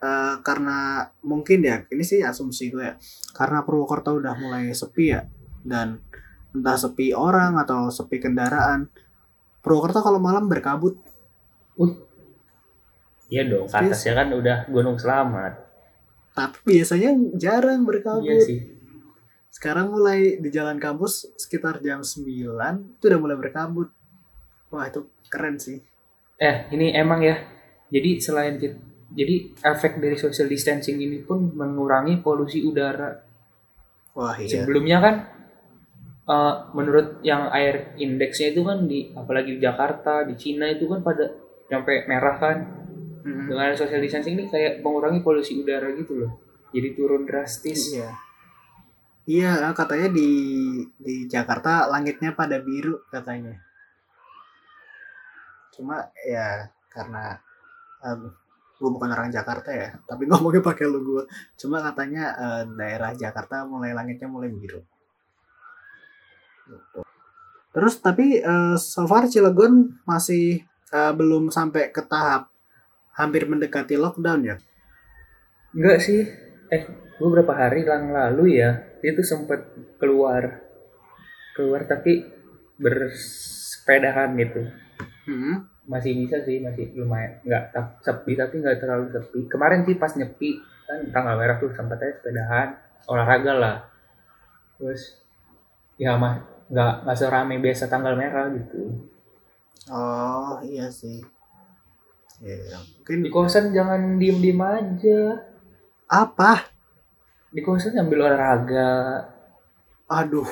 Eh, 0.00 0.34
karena 0.40 1.04
mungkin 1.20 1.60
ya 1.60 1.84
ini 1.88 2.00
sih 2.00 2.20
asumsi 2.20 2.68
gue 2.68 2.80
ya, 2.80 2.96
karena 3.32 3.60
Purwokerto 3.60 4.16
udah 4.16 4.32
mulai 4.36 4.72
sepi 4.72 5.12
ya 5.12 5.24
dan 5.60 6.00
entah 6.52 6.76
sepi 6.76 7.12
orang 7.12 7.56
atau 7.56 7.88
sepi 7.88 8.16
kendaraan, 8.16 8.88
Purwokerto 9.60 10.00
kalau 10.00 10.16
malam 10.16 10.48
berkabut. 10.48 10.96
Iya 13.28 13.48
dong, 13.48 13.64
atasnya 13.66 14.12
kan 14.14 14.28
udah 14.30 14.68
Gunung 14.68 14.96
Selamat. 14.96 15.63
Tapi 16.34 16.58
biasanya 16.66 17.14
jarang 17.38 17.86
berkabut. 17.86 18.26
Iya 18.26 18.42
sih. 18.42 18.58
Sekarang 19.54 19.94
mulai 19.94 20.42
di 20.42 20.50
jalan 20.50 20.82
kampus 20.82 21.30
sekitar 21.38 21.78
jam 21.78 22.02
9 22.02 22.26
itu 22.98 23.04
udah 23.06 23.20
mulai 23.22 23.38
berkabut. 23.38 23.88
Wah 24.74 24.90
itu 24.90 25.06
keren 25.30 25.62
sih. 25.62 25.78
Eh, 26.42 26.66
ini 26.74 26.90
emang 26.90 27.22
ya. 27.22 27.38
Jadi 27.86 28.18
selain 28.18 28.58
jadi 29.14 29.34
efek 29.62 30.02
dari 30.02 30.18
social 30.18 30.50
distancing 30.50 30.98
ini 30.98 31.22
pun 31.22 31.54
mengurangi 31.54 32.18
polusi 32.18 32.66
udara. 32.66 33.14
Wah 34.18 34.34
iya. 34.42 34.66
Sebelumnya 34.66 34.98
kan 34.98 35.14
eh, 36.26 36.54
menurut 36.74 37.22
yang 37.22 37.46
air 37.54 37.94
indeksnya 37.94 38.50
itu 38.50 38.66
kan 38.66 38.90
di 38.90 39.14
apalagi 39.14 39.54
di 39.54 39.60
Jakarta, 39.62 40.26
di 40.26 40.34
Cina 40.34 40.66
itu 40.66 40.90
kan 40.90 41.06
pada 41.06 41.30
sampai 41.70 42.10
merah 42.10 42.36
kan. 42.42 42.58
Mm-mm. 43.24 43.48
Dengan 43.48 43.72
social 43.72 44.04
distancing 44.04 44.36
ini 44.36 44.44
kayak 44.52 44.84
mengurangi 44.84 45.24
polusi 45.24 45.56
udara 45.56 45.88
gitu 45.96 46.20
loh. 46.20 46.32
Jadi 46.76 46.88
turun 46.92 47.24
drastis. 47.24 47.96
Iya. 47.96 48.12
Iya, 49.24 49.72
katanya 49.72 50.12
di 50.12 50.30
di 51.00 51.24
Jakarta 51.24 51.88
langitnya 51.88 52.36
pada 52.36 52.60
biru 52.60 53.00
katanya. 53.08 53.56
Cuma 55.72 56.12
ya 56.28 56.68
karena 56.92 57.40
gue 58.76 58.90
bukan 58.92 59.08
orang 59.08 59.32
Jakarta 59.32 59.72
ya, 59.72 59.96
tapi 60.04 60.26
ngomongnya 60.28 60.60
pakai 60.60 60.84
lu 60.84 61.00
gue. 61.00 61.22
Cuma 61.56 61.80
katanya 61.80 62.36
eh, 62.36 62.62
daerah 62.76 63.16
Jakarta 63.16 63.64
mulai 63.64 63.96
langitnya 63.96 64.28
mulai 64.28 64.52
biru. 64.52 64.84
Gitu. 66.68 67.00
Terus 67.72 67.94
tapi 68.04 68.44
eh, 68.44 68.76
so 68.76 69.08
far 69.08 69.24
Cilegon 69.32 70.04
masih 70.04 70.60
eh, 70.92 71.12
belum 71.16 71.48
sampai 71.48 71.88
ke 71.88 72.04
tahap 72.04 72.53
hampir 73.14 73.46
mendekati 73.46 73.94
lockdown 73.94 74.40
ya. 74.42 74.56
Enggak 75.74 75.98
sih. 76.02 76.22
Eh, 76.70 76.82
beberapa 77.18 77.54
hari 77.54 77.86
yang 77.86 78.10
lalu 78.10 78.58
ya, 78.58 78.98
itu 79.02 79.22
sempat 79.22 79.70
keluar. 79.98 80.62
Keluar 81.54 81.86
tapi 81.86 82.26
bersepedahan 82.78 84.34
gitu. 84.38 84.62
Hmm. 85.30 85.70
Masih 85.84 86.16
bisa 86.16 86.40
sih, 86.42 86.58
masih 86.62 86.90
lumayan. 86.98 87.38
Enggak 87.46 87.64
tap- 87.70 87.98
sepi 88.02 88.34
tapi 88.34 88.58
enggak 88.62 88.82
terlalu 88.82 89.10
sepi. 89.12 89.46
Kemarin 89.46 89.86
sih 89.86 89.96
pas 89.98 90.12
nyepi 90.16 90.50
kan 90.84 91.00
tanggal 91.10 91.34
merah 91.40 91.56
tuh 91.56 91.72
sempat 91.72 91.96
aja 92.02 92.12
sepedahan, 92.20 92.68
olahraga 93.08 93.52
lah. 93.56 93.76
Terus 94.76 95.22
ya 95.96 96.18
mah 96.18 96.42
nggak 96.68 96.94
nggak 97.06 97.18
serame 97.18 97.56
biasa 97.62 97.86
tanggal 97.86 98.18
merah 98.18 98.50
gitu. 98.50 98.90
Oh 99.92 100.58
iya 100.64 100.88
sih. 100.88 101.20
Ya, 102.42 102.58
mungkin 102.98 103.18
Di 103.22 103.30
kosan 103.30 103.70
jangan 103.70 104.18
diem-diem 104.18 104.58
aja. 104.58 105.20
apa? 106.10 106.66
Di 107.54 107.62
kosan 107.62 107.94
sambil 107.94 108.26
olahraga. 108.26 109.22
Aduh, 110.10 110.46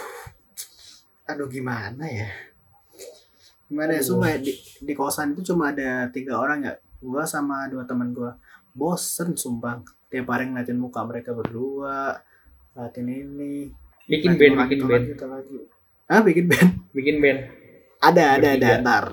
aduh 1.27 1.49
gimana 1.51 2.07
ya? 2.07 2.31
Gimana 3.67 3.99
ya? 3.99 4.03
Sumpah 4.05 4.39
di, 4.39 4.55
di 4.81 4.93
kosan 4.95 5.35
itu 5.35 5.53
cuma 5.53 5.75
ada 5.75 6.07
tiga 6.15 6.39
orang 6.39 6.63
ya. 6.63 6.75
Gua 7.03 7.27
sama 7.27 7.67
dua 7.67 7.83
teman 7.83 8.15
gua. 8.15 8.39
Bosen 8.73 9.35
sumpah. 9.35 9.83
Tiap 10.09 10.29
hari 10.31 10.49
ngeliatin 10.49 10.79
muka 10.79 11.03
mereka 11.03 11.35
berdua. 11.35 12.23
Ngeliatin 12.73 13.09
ini. 13.11 13.55
Bikin 14.07 14.39
band, 14.39 14.55
bikin 14.69 14.81
band, 14.87 15.05
lagi, 15.09 15.13
itu 15.15 15.27
lagi. 15.27 15.59
Ah, 16.07 16.21
bikin 16.21 16.45
band? 16.49 16.69
bikin 16.97 17.17
band. 17.19 17.39
Ada, 18.03 18.25
ada, 18.39 18.49
ada. 18.57 18.71
Ntar. 18.81 19.05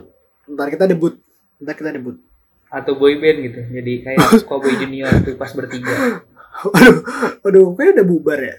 Ntar 0.49 0.67
kita 0.71 0.85
debut. 0.87 1.17
Ntar 1.61 1.75
kita 1.75 1.91
debut. 1.95 2.28
Atau 2.69 2.93
boy 2.95 3.17
band 3.17 3.37
gitu 3.49 3.61
jadi 3.73 3.93
kayak 4.05 4.19
Cowboy 4.49 4.77
Junior 4.77 5.09
tuh 5.25 5.35
pas 5.35 5.51
bertiga 5.53 6.21
Aduh, 6.59 6.99
aduh, 7.45 7.65
kayaknya 7.71 8.01
udah 8.01 8.07
bubar 8.07 8.39
ya. 8.41 8.55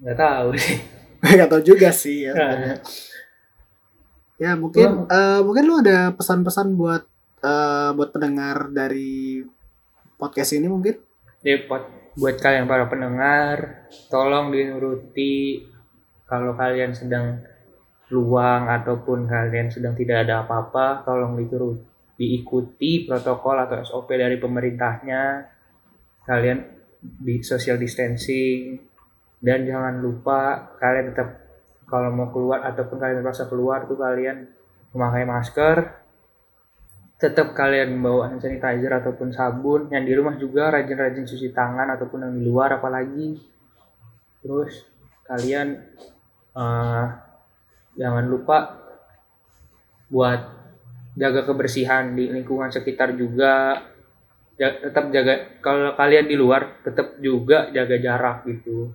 nggak 0.00 0.16
tahu 0.18 0.48
sih 0.56 0.78
Gak 1.22 1.48
tau 1.54 1.62
juga 1.62 1.94
sih 1.94 2.26
ya. 2.26 2.34
Nah. 2.34 2.50
sebenarnya. 2.50 2.76
Ya 4.42 4.52
mungkin 4.58 5.06
eh, 5.06 5.40
mungkin 5.46 5.64
lu 5.70 5.74
ada 5.78 6.10
pesan-pesan 6.18 6.74
buat 6.74 7.06
eh, 7.46 7.90
buat 7.94 8.10
pendengar 8.10 8.74
dari 8.74 9.46
podcast 10.18 10.58
ini 10.58 10.66
mungkin? 10.66 10.98
jadi 11.42 11.66
buat 11.66 11.84
buat 12.14 12.38
kalian 12.38 12.70
para 12.70 12.86
pendengar 12.86 13.90
tolong 14.06 14.54
dinuruti 14.54 15.66
kalau 16.30 16.54
kalian 16.54 16.94
sedang 16.94 17.42
luang 18.14 18.70
ataupun 18.70 19.26
kalian 19.26 19.66
sedang 19.66 19.98
tidak 19.98 20.22
ada 20.22 20.46
apa-apa 20.46 21.02
tolong 21.02 21.34
diturut 21.34 21.82
diikuti 22.16 23.08
protokol 23.08 23.56
atau 23.66 23.82
SOP 23.82 24.14
dari 24.14 24.36
pemerintahnya. 24.36 25.22
Kalian 26.22 26.58
di 27.02 27.42
social 27.42 27.80
distancing. 27.80 28.78
Dan 29.42 29.66
jangan 29.66 29.98
lupa 29.98 30.70
kalian 30.78 31.10
tetap 31.10 31.28
kalau 31.90 32.14
mau 32.14 32.30
keluar 32.30 32.62
ataupun 32.62 32.96
kalian 32.96 33.26
merasa 33.26 33.50
keluar 33.50 33.90
tuh 33.90 33.98
kalian 33.98 34.46
memakai 34.94 35.26
masker. 35.26 35.76
Tetap 37.18 37.54
kalian 37.54 37.98
bawa 38.02 38.30
hand 38.30 38.42
sanitizer 38.42 38.92
ataupun 39.02 39.34
sabun. 39.34 39.90
Yang 39.90 40.04
di 40.06 40.12
rumah 40.14 40.34
juga 40.38 40.70
rajin-rajin 40.70 41.26
cuci 41.26 41.50
tangan 41.50 41.90
ataupun 41.98 42.28
yang 42.28 42.34
di 42.38 42.42
luar 42.46 42.78
apalagi. 42.78 43.38
Terus 44.42 44.86
kalian 45.26 45.68
eh, 46.54 47.06
jangan 47.98 48.24
lupa 48.30 48.78
buat 50.12 50.61
jaga 51.18 51.44
kebersihan 51.44 52.16
di 52.16 52.30
lingkungan 52.32 52.72
sekitar 52.72 53.16
juga 53.16 53.84
Ja- 54.52 54.78
tetap 54.78 55.08
jaga 55.08 55.58
kalau 55.64 55.96
kalian 55.96 56.28
di 56.28 56.36
luar 56.36 56.84
tetap 56.84 57.16
juga 57.18 57.72
jaga 57.72 57.96
jarak 57.96 58.44
gitu 58.44 58.92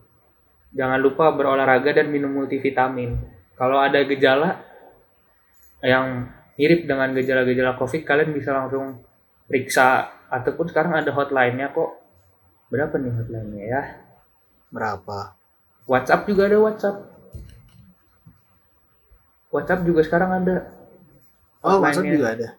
jangan 0.71 1.01
lupa 1.01 1.33
berolahraga 1.33 1.97
dan 1.97 2.13
minum 2.13 2.29
multivitamin 2.29 3.17
kalau 3.57 3.81
ada 3.81 3.97
gejala 4.05 4.61
yang 5.81 6.29
mirip 6.57 6.89
dengan 6.89 7.13
gejala-gejala 7.13 7.77
COVID, 7.77 8.01
kalian 8.05 8.33
bisa 8.33 8.53
langsung 8.53 9.01
periksa 9.45 10.09
ataupun 10.27 10.69
sekarang 10.69 10.93
ada 10.97 11.13
hotline-nya 11.13 11.71
kok. 11.71 12.01
Berapa 12.67 12.97
nih 13.01 13.13
hotline-nya 13.13 13.63
ya? 13.65 13.83
Berapa? 14.73 15.37
WhatsApp 15.87 16.27
juga 16.27 16.49
ada 16.49 16.57
WhatsApp. 16.59 16.97
WhatsApp 19.53 19.85
juga 19.87 20.01
sekarang 20.03 20.31
ada. 20.43 20.76
Oh. 21.63 21.81
WhatsApp 21.81 22.09
juga 22.09 22.27
ada. 22.33 22.49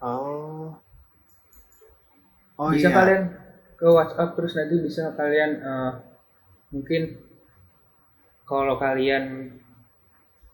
Oh. 0.00 0.74
Oh 2.60 2.68
bisa 2.68 2.92
iya. 2.92 2.96
kalian 2.96 3.22
ke 3.80 3.86
WhatsApp 3.88 4.36
terus 4.36 4.52
nanti 4.52 4.76
bisa 4.84 5.16
kalian 5.16 5.50
eh, 5.64 5.92
mungkin 6.76 7.02
kalau 8.44 8.76
kalian 8.76 9.56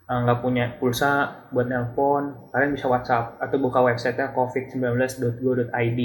eh, 0.06 0.18
nggak 0.22 0.38
punya 0.38 0.78
pulsa 0.78 1.46
buat 1.50 1.66
nelpon, 1.66 2.52
kalian 2.54 2.70
bisa 2.78 2.86
WhatsApp 2.86 3.42
atau 3.42 3.58
buka 3.58 3.82
websitenya 3.82 4.30
covid19.go.id. 4.38 6.00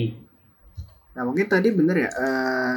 Nah 1.13 1.23
mungkin 1.27 1.45
tadi 1.45 1.69
bener 1.69 2.07
ya. 2.07 2.09
Eh, 2.09 2.75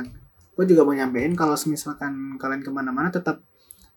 gue 0.55 0.65
juga 0.69 0.85
mau 0.87 0.95
nyampein 0.95 1.35
kalau 1.35 1.57
misalkan 1.67 2.37
kalian 2.39 2.63
ke 2.63 2.71
mana-mana 2.71 3.09
tetap 3.09 3.41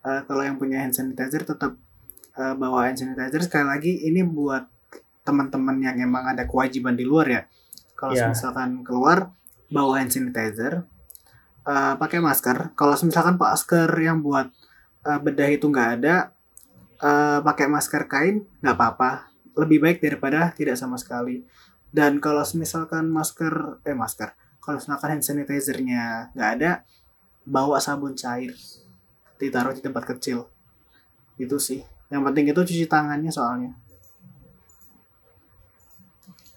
eh, 0.08 0.22
kalau 0.24 0.42
yang 0.46 0.56
punya 0.56 0.80
hand 0.80 0.96
sanitizer 0.96 1.44
tetap 1.44 1.76
eh, 2.40 2.54
bawa 2.56 2.88
hand 2.88 3.04
sanitizer. 3.04 3.44
Sekali 3.44 3.66
lagi 3.68 3.94
ini 4.08 4.24
buat 4.24 4.77
teman-teman 5.28 5.76
yang 5.84 6.00
emang 6.00 6.24
ada 6.32 6.48
kewajiban 6.48 6.96
di 6.96 7.04
luar 7.04 7.28
ya. 7.28 7.42
Kalau 8.00 8.16
Iya. 8.16 8.32
misalkan 8.32 8.88
keluar 8.88 9.36
bawa 9.68 10.00
hand 10.00 10.16
sanitizer, 10.16 10.88
eh, 11.68 11.94
pakai 12.00 12.24
masker. 12.24 12.72
Kalau 12.80 12.96
misalkan 13.04 13.36
masker 13.36 13.90
yang 14.00 14.24
buat 14.24 14.48
eh, 15.08 15.20
bedah 15.24 15.48
itu 15.52 15.68
nggak 15.68 15.90
ada, 16.00 16.36
eh, 17.00 17.40
pakai 17.44 17.68
masker 17.68 18.08
kain 18.08 18.48
nggak 18.64 18.76
apa-apa. 18.76 19.12
lebih 19.58 19.82
baik 19.82 19.98
daripada 20.06 20.54
tidak 20.54 20.78
sama 20.78 21.02
sekali. 21.02 21.42
Dan 21.90 22.22
kalau 22.22 22.46
misalkan 22.54 23.10
masker 23.10 23.82
eh 23.82 23.98
masker, 23.98 24.38
kalau 24.62 24.78
misalkan 24.78 25.18
hand 25.18 25.26
sanitizer-nya 25.26 26.30
nggak 26.38 26.52
ada, 26.62 26.86
bawa 27.42 27.82
sabun 27.82 28.14
cair, 28.14 28.54
ditaruh 29.42 29.74
di 29.74 29.82
tempat 29.82 30.06
kecil. 30.14 30.46
Itu 31.42 31.58
sih. 31.58 31.82
Yang 32.14 32.22
penting 32.30 32.46
itu 32.54 32.62
cuci 32.70 32.86
tangannya 32.86 33.34
soalnya. 33.34 33.74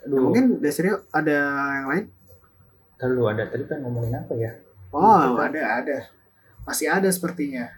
Aduh, 0.01 0.31
Mungkin 0.31 0.45
Desri 0.59 0.89
ada 1.11 1.37
yang 1.75 1.89
lain? 1.89 2.05
Lalu 3.01 3.23
ada 3.29 3.43
tadi 3.47 3.65
kan 3.65 3.79
ngomongin 3.81 4.15
apa 4.15 4.33
ya? 4.35 4.53
Oh, 4.91 5.37
Kita- 5.37 5.47
ada 5.47 5.63
ada. 5.79 5.99
Masih 6.65 6.89
ada 6.89 7.09
sepertinya. 7.09 7.69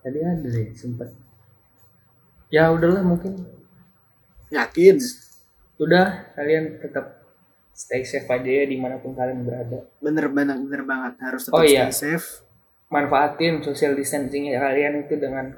Tadi 0.00 0.18
ada 0.18 0.46
deh 0.46 0.70
sempet. 0.72 1.08
Ya 2.48 2.70
udahlah 2.70 3.02
mungkin. 3.02 3.42
Yakin? 4.48 4.96
Udah 5.76 6.30
kalian 6.32 6.78
tetap 6.78 7.20
stay 7.72 8.00
safe 8.02 8.24
aja 8.26 8.46
ya 8.46 8.64
di 8.64 8.76
mana 8.76 8.96
pun 8.96 9.12
kalian 9.12 9.42
berada. 9.42 9.84
Bener 9.98 10.30
banget, 10.30 10.56
bener 10.62 10.82
banget. 10.84 11.12
Harus 11.20 11.44
tetap 11.44 11.58
Oh, 11.58 11.64
iya. 11.64 11.88
stay 11.90 12.14
safe. 12.14 12.46
Manfaatin 12.86 13.60
social 13.60 13.92
distancing 13.92 14.46
kalian 14.48 15.02
itu 15.02 15.18
dengan 15.18 15.50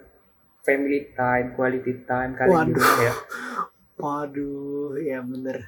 family 0.62 1.12
time, 1.12 1.52
quality 1.52 2.02
time 2.02 2.32
kalian 2.34 2.72
di 2.72 2.72
Waduh. 2.72 2.80
rumah 2.80 3.00
ya. 3.00 3.14
Waduh, 4.02 4.90
ya 4.96 5.18
bener. 5.20 5.58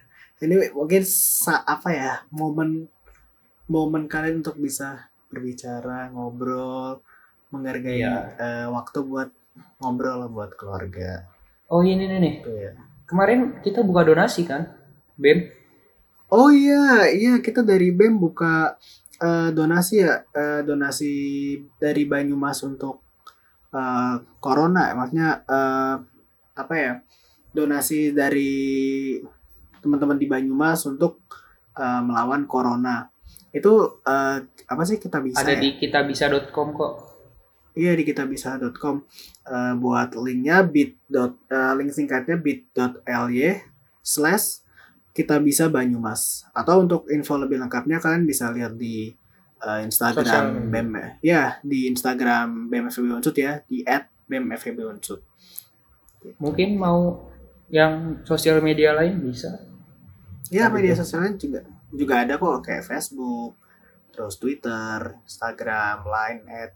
Ini 0.40 0.72
mungkin 0.72 1.04
sa 1.04 1.60
apa 1.68 1.92
ya 1.92 2.12
momen 2.32 2.88
momen 3.68 4.08
kalian 4.08 4.40
untuk 4.40 4.56
bisa 4.56 5.12
berbicara, 5.30 6.10
ngobrol, 6.10 7.04
menghargai 7.52 8.00
Iya. 8.02 8.14
eh, 8.40 8.66
waktu 8.66 8.98
buat 9.04 9.30
ngobrol 9.78 10.26
lah 10.26 10.30
buat 10.32 10.50
keluarga. 10.56 11.28
Oh 11.70 11.84
ini 11.86 12.08
nih 12.08 12.18
nih. 12.18 12.34
Ya. 12.48 12.72
Kemarin 13.06 13.60
kita 13.62 13.84
buka 13.86 14.02
donasi 14.02 14.42
kan? 14.48 14.74
BEM. 15.14 15.52
Oh 16.30 16.50
iya, 16.50 17.10
iya 17.10 17.38
kita 17.38 17.60
dari 17.62 17.92
BEM 17.94 18.18
buka 18.18 18.74
eh, 19.20 19.50
donasi 19.52 20.02
ya, 20.02 20.24
eh, 20.32 20.62
donasi 20.64 21.12
dari 21.76 22.08
Banyumas 22.08 22.64
untuk 22.64 23.04
eh, 23.70 24.16
corona, 24.40 24.90
maksudnya 24.96 25.44
eh, 25.46 25.94
apa 26.56 26.74
ya? 26.74 26.92
Donasi 27.50 28.14
dari 28.14 29.18
teman-teman 29.80 30.16
di 30.20 30.28
Banyumas 30.28 30.84
untuk 30.86 31.24
eh, 31.76 32.02
melawan 32.04 32.44
corona. 32.46 33.08
Itu 33.50 34.04
eh, 34.06 34.38
apa 34.46 34.82
sih 34.86 35.00
kita 35.00 35.18
bisa 35.24 35.42
Ada 35.42 35.58
ya? 35.58 35.60
di 35.60 35.68
kitabisa.com 35.80 36.68
kok. 36.76 36.94
Iya 37.74 37.94
di 37.94 38.04
kitabisa.com 38.04 38.96
Eh, 39.50 39.74
buat 39.82 40.14
linknya 40.14 40.62
bit 40.62 40.94
dot 41.10 41.34
eh, 41.50 41.74
link 41.74 41.90
singkatnya 41.90 42.38
bit.ly 42.38 43.66
slash 43.98 44.62
kita 45.10 45.42
bisa 45.42 45.66
Banyumas 45.66 46.46
atau 46.54 46.86
untuk 46.86 47.10
info 47.10 47.34
lebih 47.34 47.58
lengkapnya 47.58 47.98
kalian 47.98 48.30
bisa 48.30 48.54
lihat 48.54 48.78
di 48.78 49.10
Sosial 49.58 49.90
Instagram. 49.90 50.70
BEM 50.70 50.88
ya 51.20 51.58
di 51.66 51.90
Instagram 51.90 52.70
BEM 52.70 52.94
FEB 52.94 53.18
Unsut 53.18 53.36
ya 53.36 53.58
di 53.66 53.82
at 53.82 54.06
BEM 54.30 54.54
FEB 54.54 54.86
Unsut 54.86 55.20
Mungkin 56.38 56.78
mau 56.78 57.26
yang 57.72 58.22
sosial 58.22 58.62
media 58.62 58.94
lain 58.94 59.18
bisa. 59.18 59.56
Ya 60.50 60.66
Ada 60.66 60.72
media 60.72 60.94
sosialnya 60.94 61.32
juga 61.34 61.60
juga 61.88 62.14
ada 62.18 62.34
kok 62.34 62.60
kayak 62.60 62.84
Facebook 62.84 63.54
terus 64.10 64.34
Twitter 64.36 64.98
Instagram 65.22 66.02
Line 66.04 66.42
at 66.46 66.72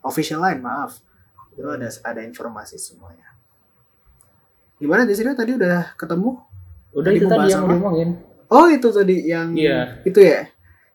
official 0.00 0.40
line 0.40 0.58
maaf 0.58 1.02
itu 1.52 1.62
ada 1.64 1.86
ada 2.02 2.20
informasi 2.20 2.74
semuanya 2.74 3.28
gimana 4.76 5.02
di 5.02 5.12
sini 5.12 5.30
tadi 5.32 5.52
udah 5.52 5.94
ketemu 5.94 6.38
Udah 6.92 7.08
Tadi 7.08 7.18
itu 7.18 7.26
tadi 7.26 7.46
yang 7.48 7.62
apa? 7.62 7.72
diomongin. 7.72 8.10
oh 8.48 8.66
itu 8.68 8.88
tadi 8.88 9.16
yang 9.24 9.48
Iya. 9.50 9.80
itu 10.02 10.20
ya 10.20 10.44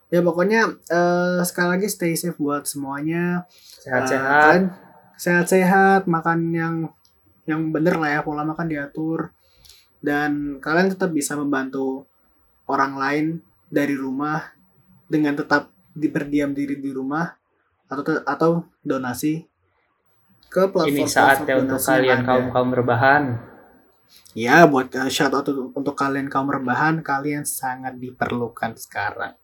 ya 0.08 0.20
pokoknya 0.22 0.62
eh, 0.86 1.39
sekali 1.41 1.68
lagi 1.74 1.88
stay 1.88 2.14
safe 2.14 2.36
buat 2.36 2.64
semuanya 2.64 3.43
Eh, 3.43 3.82
Sehat-sehat. 3.84 4.30
kalian 4.43 4.64
sehat-sehat 5.16 6.01
makan 6.05 6.39
yang 6.51 6.76
yang 7.43 7.72
bener 7.72 7.95
lah 7.95 8.12
ya 8.12 8.22
pola 8.22 8.43
makan 8.43 8.68
diatur 8.68 9.32
dan 9.99 10.61
kalian 10.61 10.93
tetap 10.93 11.09
bisa 11.11 11.33
membantu 11.33 12.05
orang 12.67 12.93
lain 12.95 13.25
dari 13.67 13.95
rumah 13.95 14.53
dengan 15.07 15.33
tetap 15.35 15.71
di 15.91 16.07
berdiam 16.07 16.53
diri 16.53 16.77
di 16.77 16.91
rumah 16.93 17.31
atau 17.87 18.03
atau 18.23 18.51
donasi 18.83 19.47
ke 20.47 20.63
platform 20.69 20.95
Ini 20.95 21.07
saatnya 21.07 21.55
untuk 21.59 21.79
kalian 21.79 22.21
kaum 22.23 22.45
kaum 22.51 22.69
berbahan. 22.71 23.23
ya 24.31 24.63
buat 24.63 24.87
uh, 24.95 25.11
shout 25.11 25.33
out 25.33 25.43
untuk, 25.43 25.75
untuk 25.75 25.95
kalian 25.95 26.31
kaum 26.31 26.47
rebahan 26.47 27.03
kalian 27.03 27.43
sangat 27.43 27.99
diperlukan 27.99 28.71
sekarang 28.79 29.35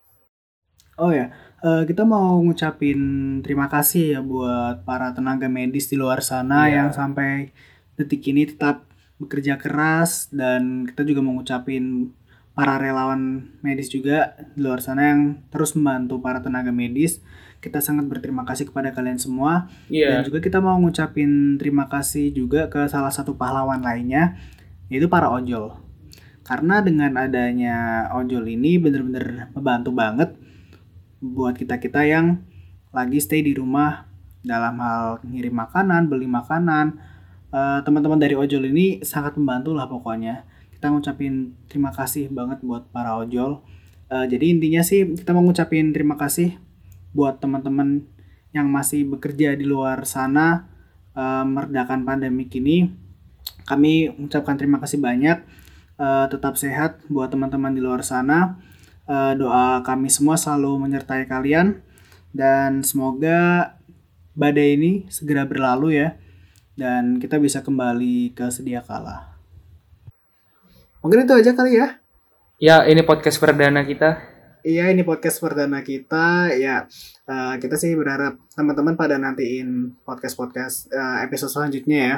oh 0.96 1.12
ya 1.12 1.28
eh, 1.60 1.82
kita 1.84 2.06
mau 2.06 2.40
ngucapin 2.40 2.96
terima 3.44 3.68
kasih 3.68 4.16
ya 4.16 4.20
buat 4.24 4.80
para 4.88 5.12
tenaga 5.12 5.50
medis 5.50 5.90
di 5.90 5.98
luar 6.00 6.24
sana 6.24 6.64
Iya. 6.64 6.80
yang 6.80 6.88
sampai 6.94 7.52
detik 7.98 8.24
ini 8.24 8.48
tetap 8.48 8.88
bekerja 9.18 9.56
keras 9.56 10.28
dan 10.34 10.84
kita 10.90 11.06
juga 11.06 11.20
mau 11.22 11.38
ngucapin 11.38 12.10
para 12.54 12.78
relawan 12.78 13.50
medis 13.62 13.90
juga 13.90 14.34
di 14.54 14.62
luar 14.62 14.78
sana 14.78 15.10
yang 15.10 15.42
terus 15.50 15.74
membantu 15.74 16.22
para 16.22 16.38
tenaga 16.38 16.70
medis 16.70 17.18
kita 17.58 17.80
sangat 17.80 18.04
berterima 18.04 18.44
kasih 18.44 18.68
kepada 18.68 18.92
kalian 18.92 19.16
semua 19.16 19.72
dan 19.88 20.20
Iya. 20.20 20.28
juga 20.28 20.38
kita 20.44 20.60
mau 20.60 20.76
ngucapin 20.76 21.56
terima 21.56 21.88
kasih 21.88 22.28
juga 22.28 22.68
ke 22.68 22.84
salah 22.92 23.08
satu 23.08 23.40
pahlawan 23.40 23.80
lainnya, 23.80 24.36
yaitu 24.92 25.08
para 25.08 25.32
ojol. 25.32 25.72
Karena 26.44 26.84
dengan 26.84 27.16
adanya 27.16 28.04
ojol 28.12 28.44
ini 28.52 28.76
bener-bener 28.76 29.48
membantu 29.56 29.96
banget 29.96 30.36
buat 31.24 31.56
kita-kita 31.56 32.04
yang 32.04 32.44
lagi 32.92 33.16
stay 33.16 33.40
di 33.40 33.56
rumah 33.56 34.12
dalam 34.44 34.76
hal 34.76 35.24
ngirim 35.24 35.56
makanan, 35.56 36.12
beli 36.12 36.28
makanan. 36.28 37.13
Eh, 37.54 37.80
teman-teman 37.86 38.18
dari 38.18 38.34
ojol 38.34 38.66
ini 38.74 38.98
sangat 39.06 39.38
membantu 39.38 39.78
lah 39.78 39.86
pokoknya. 39.86 40.42
Kita 40.74 40.90
ngucapin 40.90 41.54
terima 41.70 41.94
kasih 41.94 42.26
banget 42.26 42.58
buat 42.66 42.90
para 42.90 43.14
ojol. 43.14 43.62
Eh, 44.10 44.26
jadi 44.26 44.58
intinya 44.58 44.82
sih 44.82 45.06
kita 45.14 45.30
mau 45.30 45.46
ngucapin 45.46 45.94
terima 45.94 46.18
kasih 46.18 46.58
buat 47.14 47.38
teman-teman 47.38 48.10
yang 48.50 48.66
masih 48.66 49.06
bekerja 49.06 49.54
di 49.54 49.62
luar 49.62 50.02
sana 50.02 50.66
eh, 51.14 51.44
meredakan 51.46 52.02
pandemi 52.02 52.50
ini. 52.50 52.90
Kami 53.70 54.10
mengucapkan 54.18 54.58
terima 54.58 54.82
kasih 54.82 54.98
banyak. 54.98 55.38
Eh, 55.94 56.26
tetap 56.34 56.58
sehat 56.58 57.06
buat 57.06 57.30
teman-teman 57.30 57.70
di 57.70 57.78
luar 57.78 58.02
sana. 58.02 58.58
Eh, 59.06 59.32
doa 59.38 59.78
kami 59.86 60.10
semua 60.10 60.34
selalu 60.34 60.90
menyertai 60.90 61.30
kalian 61.30 61.78
dan 62.34 62.82
semoga 62.82 63.78
badai 64.34 64.74
ini 64.74 64.92
segera 65.06 65.46
berlalu 65.46 66.02
ya 66.02 66.18
dan 66.74 67.22
kita 67.22 67.38
bisa 67.38 67.62
kembali 67.62 68.34
ke 68.34 68.50
sedia 68.50 68.82
kala. 68.82 69.34
Mungkin 71.02 71.26
itu 71.26 71.34
aja 71.34 71.52
kali 71.54 71.78
ya. 71.78 71.98
Ya, 72.58 72.76
ini 72.86 73.02
podcast 73.02 73.38
perdana 73.38 73.82
kita. 73.84 74.18
Iya, 74.64 74.88
ini 74.88 75.04
podcast 75.04 75.36
perdana 75.36 75.84
kita. 75.84 76.56
Ya, 76.56 76.88
eh, 77.28 77.54
kita 77.60 77.76
sih 77.76 77.92
berharap 77.92 78.40
teman-teman 78.56 78.96
pada 78.96 79.20
nantiin 79.20 80.00
podcast-podcast 80.06 80.88
eh, 80.88 81.16
episode 81.28 81.52
selanjutnya 81.52 81.98
ya. 82.00 82.16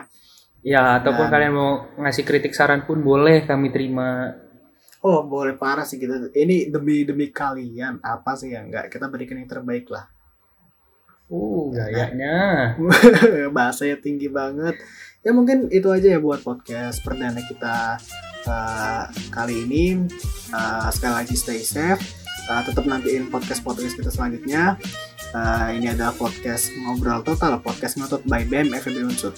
Ya, 0.62 0.82
ataupun 1.02 1.26
Dan- 1.26 1.32
kalian 1.34 1.52
mau 1.54 1.70
ngasih 1.98 2.22
kritik 2.22 2.54
saran 2.54 2.86
pun 2.86 3.02
boleh 3.02 3.42
kami 3.42 3.74
terima. 3.74 4.34
Oh, 5.02 5.26
boleh 5.26 5.58
parah 5.58 5.86
sih 5.86 5.98
kita. 5.98 6.30
Ini 6.34 6.70
demi 6.70 7.02
demi 7.02 7.30
kalian. 7.30 7.98
Apa 8.02 8.34
sih 8.38 8.54
yang 8.54 8.70
enggak 8.70 8.90
kita 8.90 9.06
berikan 9.10 9.38
yang 9.38 9.50
terbaik 9.50 9.86
lah. 9.90 10.06
Uh, 11.26 11.74
gayanya. 11.74 12.74
Bahasanya 13.56 13.98
tinggi 13.98 14.30
banget. 14.30 14.78
Ya 15.26 15.34
mungkin 15.34 15.66
itu 15.74 15.90
aja 15.90 16.14
ya 16.14 16.20
buat 16.22 16.46
podcast 16.46 17.02
perdana 17.02 17.42
kita 17.42 17.98
eh, 18.46 19.04
kali 19.34 19.66
ini. 19.66 20.06
Eh, 20.54 20.88
sekali 20.94 21.14
lagi 21.18 21.34
stay 21.34 21.66
safe. 21.66 21.98
Eh, 22.46 22.62
tetap 22.62 22.86
nantiin 22.86 23.26
podcast-podcast 23.26 23.98
kita 23.98 24.10
selanjutnya. 24.14 24.78
Eh, 25.34 25.68
ini 25.82 25.90
adalah 25.90 26.14
podcast 26.14 26.70
ngobrol 26.78 27.26
total, 27.26 27.58
podcast 27.58 27.98
ngotot 27.98 28.22
by 28.22 28.46
BEM 28.46 28.70
FEB 28.78 29.02
Unsur. 29.02 29.34